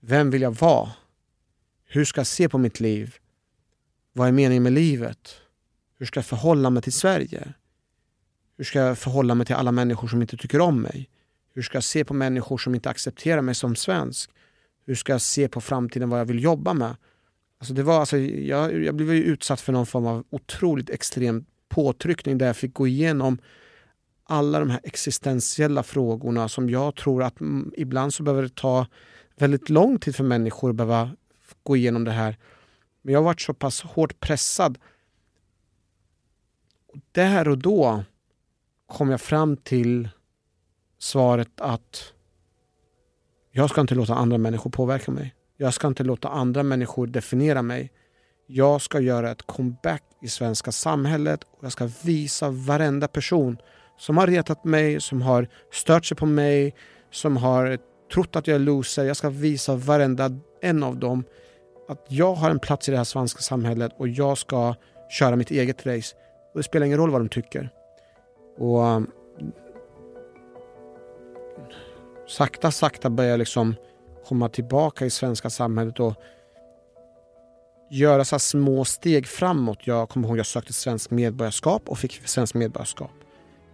Vem 0.00 0.30
vill 0.30 0.42
jag 0.42 0.56
vara? 0.56 0.92
Hur 1.86 2.04
ska 2.04 2.20
jag 2.20 2.26
se 2.26 2.48
på 2.48 2.58
mitt 2.58 2.80
liv? 2.80 3.14
Vad 4.12 4.28
är 4.28 4.32
meningen 4.32 4.62
med 4.62 4.72
livet? 4.72 5.34
Hur 5.98 6.06
ska 6.06 6.18
jag 6.18 6.26
förhålla 6.26 6.70
mig 6.70 6.82
till 6.82 6.92
Sverige? 6.92 7.52
Hur 8.56 8.64
ska 8.64 8.78
jag 8.78 8.98
förhålla 8.98 9.34
mig 9.34 9.46
till 9.46 9.54
alla 9.54 9.72
människor 9.72 10.08
som 10.08 10.22
inte 10.22 10.36
tycker 10.36 10.60
om 10.60 10.82
mig? 10.82 11.08
Hur 11.58 11.62
ska 11.62 11.76
jag 11.76 11.84
se 11.84 12.04
på 12.04 12.14
människor 12.14 12.58
som 12.58 12.74
inte 12.74 12.90
accepterar 12.90 13.42
mig 13.42 13.54
som 13.54 13.76
svensk? 13.76 14.30
Hur 14.86 14.94
ska 14.94 15.12
jag 15.12 15.20
se 15.20 15.48
på 15.48 15.60
framtiden, 15.60 16.08
vad 16.08 16.20
jag 16.20 16.24
vill 16.24 16.42
jobba 16.42 16.74
med? 16.74 16.96
Alltså 17.58 17.74
det 17.74 17.82
var, 17.82 18.00
alltså, 18.00 18.16
jag, 18.18 18.84
jag 18.84 18.94
blev 18.94 19.10
utsatt 19.10 19.60
för 19.60 19.72
någon 19.72 19.86
form 19.86 20.06
av 20.06 20.24
otroligt 20.30 20.90
extrem 20.90 21.44
påtryckning 21.68 22.38
där 22.38 22.46
jag 22.46 22.56
fick 22.56 22.74
gå 22.74 22.86
igenom 22.86 23.38
alla 24.24 24.60
de 24.60 24.70
här 24.70 24.80
existentiella 24.82 25.82
frågorna 25.82 26.48
som 26.48 26.70
jag 26.70 26.96
tror 26.96 27.22
att 27.22 27.36
ibland 27.76 28.14
så 28.14 28.22
behöver 28.22 28.42
det 28.42 28.54
ta 28.54 28.86
väldigt 29.36 29.68
lång 29.68 29.98
tid 29.98 30.16
för 30.16 30.24
människor 30.24 30.70
att 30.70 30.76
behöva 30.76 31.16
gå 31.62 31.76
igenom 31.76 32.04
det 32.04 32.12
här. 32.12 32.36
Men 33.02 33.12
jag 33.12 33.20
har 33.20 33.24
varit 33.24 33.40
så 33.40 33.54
pass 33.54 33.82
hårt 33.82 34.20
pressad. 34.20 34.78
Och 36.86 36.98
där 37.12 37.48
och 37.48 37.58
då 37.58 38.04
kom 38.86 39.10
jag 39.10 39.20
fram 39.20 39.56
till 39.56 40.08
svaret 40.98 41.60
att 41.60 42.12
jag 43.50 43.70
ska 43.70 43.80
inte 43.80 43.94
låta 43.94 44.14
andra 44.14 44.38
människor 44.38 44.70
påverka 44.70 45.10
mig. 45.10 45.34
Jag 45.56 45.74
ska 45.74 45.88
inte 45.88 46.04
låta 46.04 46.28
andra 46.28 46.62
människor 46.62 47.06
definiera 47.06 47.62
mig. 47.62 47.92
Jag 48.46 48.82
ska 48.82 49.00
göra 49.00 49.30
ett 49.30 49.46
comeback 49.46 50.02
i 50.22 50.28
svenska 50.28 50.72
samhället 50.72 51.44
och 51.44 51.64
jag 51.64 51.72
ska 51.72 51.90
visa 52.02 52.50
varenda 52.50 53.08
person 53.08 53.56
som 53.98 54.16
har 54.16 54.26
retat 54.26 54.64
mig, 54.64 55.00
som 55.00 55.22
har 55.22 55.48
stört 55.72 56.04
sig 56.04 56.16
på 56.16 56.26
mig, 56.26 56.74
som 57.10 57.36
har 57.36 57.78
trott 58.12 58.36
att 58.36 58.46
jag 58.46 58.54
är 58.54 58.58
loser. 58.58 59.04
Jag 59.04 59.16
ska 59.16 59.30
visa 59.30 59.74
varenda 59.74 60.30
en 60.62 60.82
av 60.82 60.96
dem 60.96 61.24
att 61.88 62.06
jag 62.08 62.34
har 62.34 62.50
en 62.50 62.58
plats 62.58 62.88
i 62.88 62.90
det 62.90 62.96
här 62.96 63.04
svenska 63.04 63.40
samhället 63.40 63.92
och 63.98 64.08
jag 64.08 64.38
ska 64.38 64.74
köra 65.10 65.36
mitt 65.36 65.50
eget 65.50 65.86
race. 65.86 66.16
Och 66.52 66.58
det 66.58 66.62
spelar 66.62 66.86
ingen 66.86 66.98
roll 66.98 67.10
vad 67.10 67.20
de 67.20 67.28
tycker. 67.28 67.70
Och 68.58 68.82
um, 68.82 69.10
sakta, 72.28 72.70
sakta 72.70 73.10
börjar 73.10 73.30
jag 73.30 73.38
liksom 73.38 73.74
komma 74.28 74.48
tillbaka 74.48 75.06
i 75.06 75.10
svenska 75.10 75.50
samhället 75.50 76.00
och 76.00 76.14
göra 77.90 78.24
så 78.24 78.38
små 78.38 78.84
steg 78.84 79.26
framåt. 79.26 79.78
Jag 79.86 80.08
kommer 80.08 80.28
ihåg 80.28 80.38
jag 80.38 80.46
sökte 80.46 80.72
svenskt 80.72 81.10
medborgarskap 81.10 81.82
och 81.88 81.98
fick 81.98 82.22
svenskt 82.24 82.54
medborgarskap. 82.54 83.10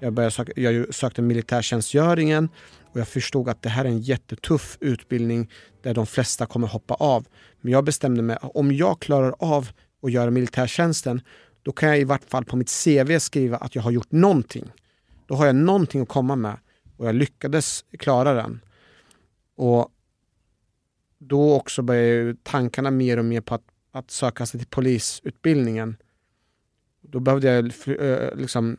Jag, 0.01 0.13
började 0.13 0.31
söka, 0.31 0.53
jag 0.57 0.95
sökte 0.95 1.23
militärtjänstgöringen 1.23 2.49
och 2.93 3.01
jag 3.01 3.09
förstod 3.09 3.49
att 3.49 3.63
det 3.63 3.69
här 3.69 3.85
är 3.85 3.89
en 3.89 4.01
jättetuff 4.01 4.79
utbildning 4.81 5.51
där 5.83 5.95
de 5.95 6.07
flesta 6.07 6.47
kommer 6.47 6.69
hoppa 6.69 6.95
av. 6.95 7.27
Men 7.61 7.73
jag 7.73 7.85
bestämde 7.85 8.23
mig, 8.23 8.39
om 8.41 8.73
jag 8.73 9.01
klarar 9.01 9.35
av 9.39 9.69
att 10.03 10.13
göra 10.13 10.31
militärtjänsten, 10.31 11.21
då 11.63 11.73
kan 11.73 11.89
jag 11.89 11.99
i 11.99 12.05
vart 12.05 12.31
fall 12.31 12.45
på 12.45 12.57
mitt 12.57 12.85
CV 12.85 13.19
skriva 13.19 13.57
att 13.57 13.75
jag 13.75 13.83
har 13.83 13.91
gjort 13.91 14.13
någonting. 14.13 14.73
Då 15.27 15.35
har 15.35 15.47
jag 15.47 15.57
någonting 15.57 16.01
att 16.03 16.09
komma 16.09 16.37
med 16.37 16.57
och 16.97 17.07
jag 17.07 17.15
lyckades 17.15 17.85
klara 17.99 18.35
den. 18.35 18.61
Och 19.57 19.89
då 21.19 21.55
också 21.55 21.83
började 21.83 22.37
tankarna 22.43 22.91
mer 22.91 23.19
och 23.19 23.25
mer 23.25 23.41
på 23.41 23.55
att, 23.55 23.65
att 23.93 24.11
söka 24.11 24.47
sig 24.47 24.61
till 24.61 24.69
polisutbildningen. 24.69 25.97
Då 27.01 27.21
behövde 27.21 27.55
jag 27.55 27.73
liksom 28.39 28.77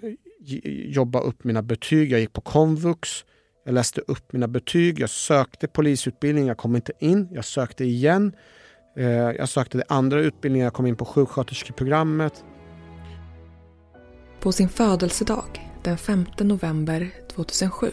jobba 0.85 1.19
upp 1.19 1.43
mina 1.43 1.61
betyg. 1.61 2.11
Jag 2.11 2.19
gick 2.19 2.33
på 2.33 2.41
komvux. 2.41 3.25
Jag 3.65 3.73
läste 3.73 4.01
upp 4.01 4.33
mina 4.33 4.47
betyg. 4.47 4.99
Jag 4.99 5.09
sökte 5.09 5.67
polisutbildning. 5.67 6.47
Jag 6.47 6.57
kom 6.57 6.75
inte 6.75 6.93
in. 6.99 7.27
Jag 7.31 7.45
sökte 7.45 7.83
igen. 7.83 8.35
Eh, 8.97 9.05
jag 9.07 9.49
sökte 9.49 9.83
andra 9.87 10.19
utbildningar. 10.19 10.65
Jag 10.65 10.73
kom 10.73 10.85
in 10.85 10.95
på 10.95 11.05
sjuksköterskeprogrammet. 11.05 12.43
På 14.39 14.51
sin 14.51 14.69
födelsedag 14.69 15.71
den 15.83 15.97
5 15.97 16.25
november 16.39 17.11
2007 17.35 17.91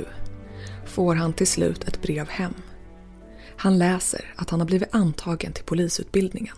får 0.84 1.14
han 1.14 1.32
till 1.32 1.46
slut 1.46 1.84
ett 1.84 2.02
brev 2.02 2.28
hem. 2.28 2.54
Han 3.56 3.78
läser 3.78 4.34
att 4.36 4.50
han 4.50 4.60
har 4.60 4.66
blivit 4.66 4.94
antagen 4.94 5.52
till 5.52 5.64
polisutbildningen. 5.64 6.56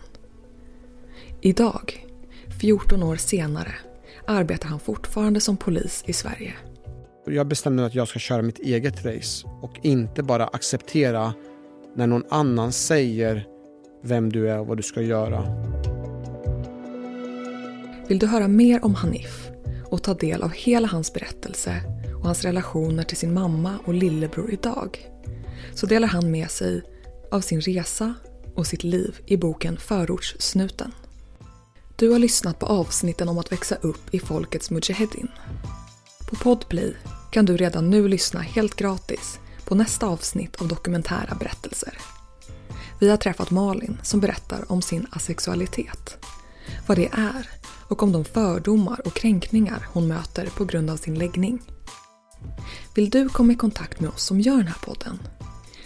Idag, 1.41 2.05
14 2.61 3.03
år 3.03 3.15
senare, 3.15 3.71
arbetar 4.27 4.69
han 4.69 4.79
fortfarande 4.79 5.39
som 5.39 5.57
polis 5.57 6.03
i 6.07 6.13
Sverige. 6.13 6.53
Jag 7.25 7.47
bestämde 7.47 7.81
mig 7.81 7.85
att 7.87 7.95
jag 7.95 8.07
ska 8.07 8.19
köra 8.19 8.41
mitt 8.41 8.59
eget 8.59 9.05
race 9.05 9.47
och 9.61 9.79
inte 9.81 10.23
bara 10.23 10.47
acceptera 10.47 11.33
när 11.95 12.07
någon 12.07 12.23
annan 12.29 12.71
säger 12.71 13.47
vem 14.03 14.31
du 14.31 14.49
är 14.49 14.59
och 14.59 14.67
vad 14.67 14.77
du 14.77 14.83
ska 14.83 15.01
göra. 15.01 15.43
Vill 18.07 18.19
du 18.19 18.27
höra 18.27 18.47
mer 18.47 18.85
om 18.85 18.95
Hanif 18.95 19.49
och 19.85 20.03
ta 20.03 20.13
del 20.13 20.43
av 20.43 20.51
hela 20.51 20.87
hans 20.87 21.13
berättelse 21.13 21.94
och 22.25 22.29
hans 22.29 22.43
relationer 22.43 23.03
till 23.03 23.17
sin 23.17 23.33
mamma 23.33 23.79
och 23.85 23.93
lillebror 23.93 24.51
idag 24.51 25.09
så 25.75 25.85
delar 25.85 26.07
han 26.07 26.31
med 26.31 26.51
sig 26.51 26.81
av 27.31 27.41
sin 27.41 27.61
resa 27.61 28.13
och 28.55 28.67
sitt 28.67 28.83
liv 28.83 29.19
i 29.25 29.37
boken 29.37 29.77
Förortssnuten. 29.77 30.91
Du 31.95 32.09
har 32.09 32.19
lyssnat 32.19 32.59
på 32.59 32.65
avsnitten 32.65 33.29
om 33.29 33.37
att 33.37 33.51
växa 33.51 33.75
upp 33.75 34.13
i 34.13 34.19
folkets 34.19 34.71
Mujahedin. 34.71 35.27
På 36.29 36.35
Podplay 36.35 36.95
kan 37.31 37.45
du 37.45 37.57
redan 37.57 37.89
nu 37.89 38.07
lyssna 38.07 38.39
helt 38.39 38.75
gratis 38.75 39.39
på 39.65 39.75
nästa 39.75 40.07
avsnitt 40.07 40.61
av 40.61 40.67
dokumentära 40.67 41.35
berättelser. 41.39 41.97
Vi 42.99 43.09
har 43.09 43.17
träffat 43.17 43.51
Malin 43.51 43.97
som 44.03 44.19
berättar 44.19 44.71
om 44.71 44.81
sin 44.81 45.07
asexualitet, 45.11 46.17
vad 46.87 46.97
det 46.97 47.09
är 47.13 47.49
och 47.87 48.03
om 48.03 48.11
de 48.11 48.25
fördomar 48.25 49.01
och 49.07 49.13
kränkningar 49.13 49.87
hon 49.93 50.07
möter 50.07 50.49
på 50.57 50.65
grund 50.65 50.89
av 50.89 50.97
sin 50.97 51.19
läggning. 51.19 51.61
Vill 52.93 53.09
du 53.09 53.29
komma 53.29 53.53
i 53.53 53.55
kontakt 53.55 53.99
med 53.99 54.09
oss 54.09 54.23
som 54.23 54.41
gör 54.41 54.57
den 54.57 54.67
här 54.67 54.81
podden? 54.81 55.19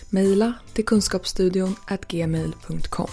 Maila 0.10 0.54
till 0.74 0.86
kunskapsstudion 0.86 1.76
gmail.com 2.08 3.10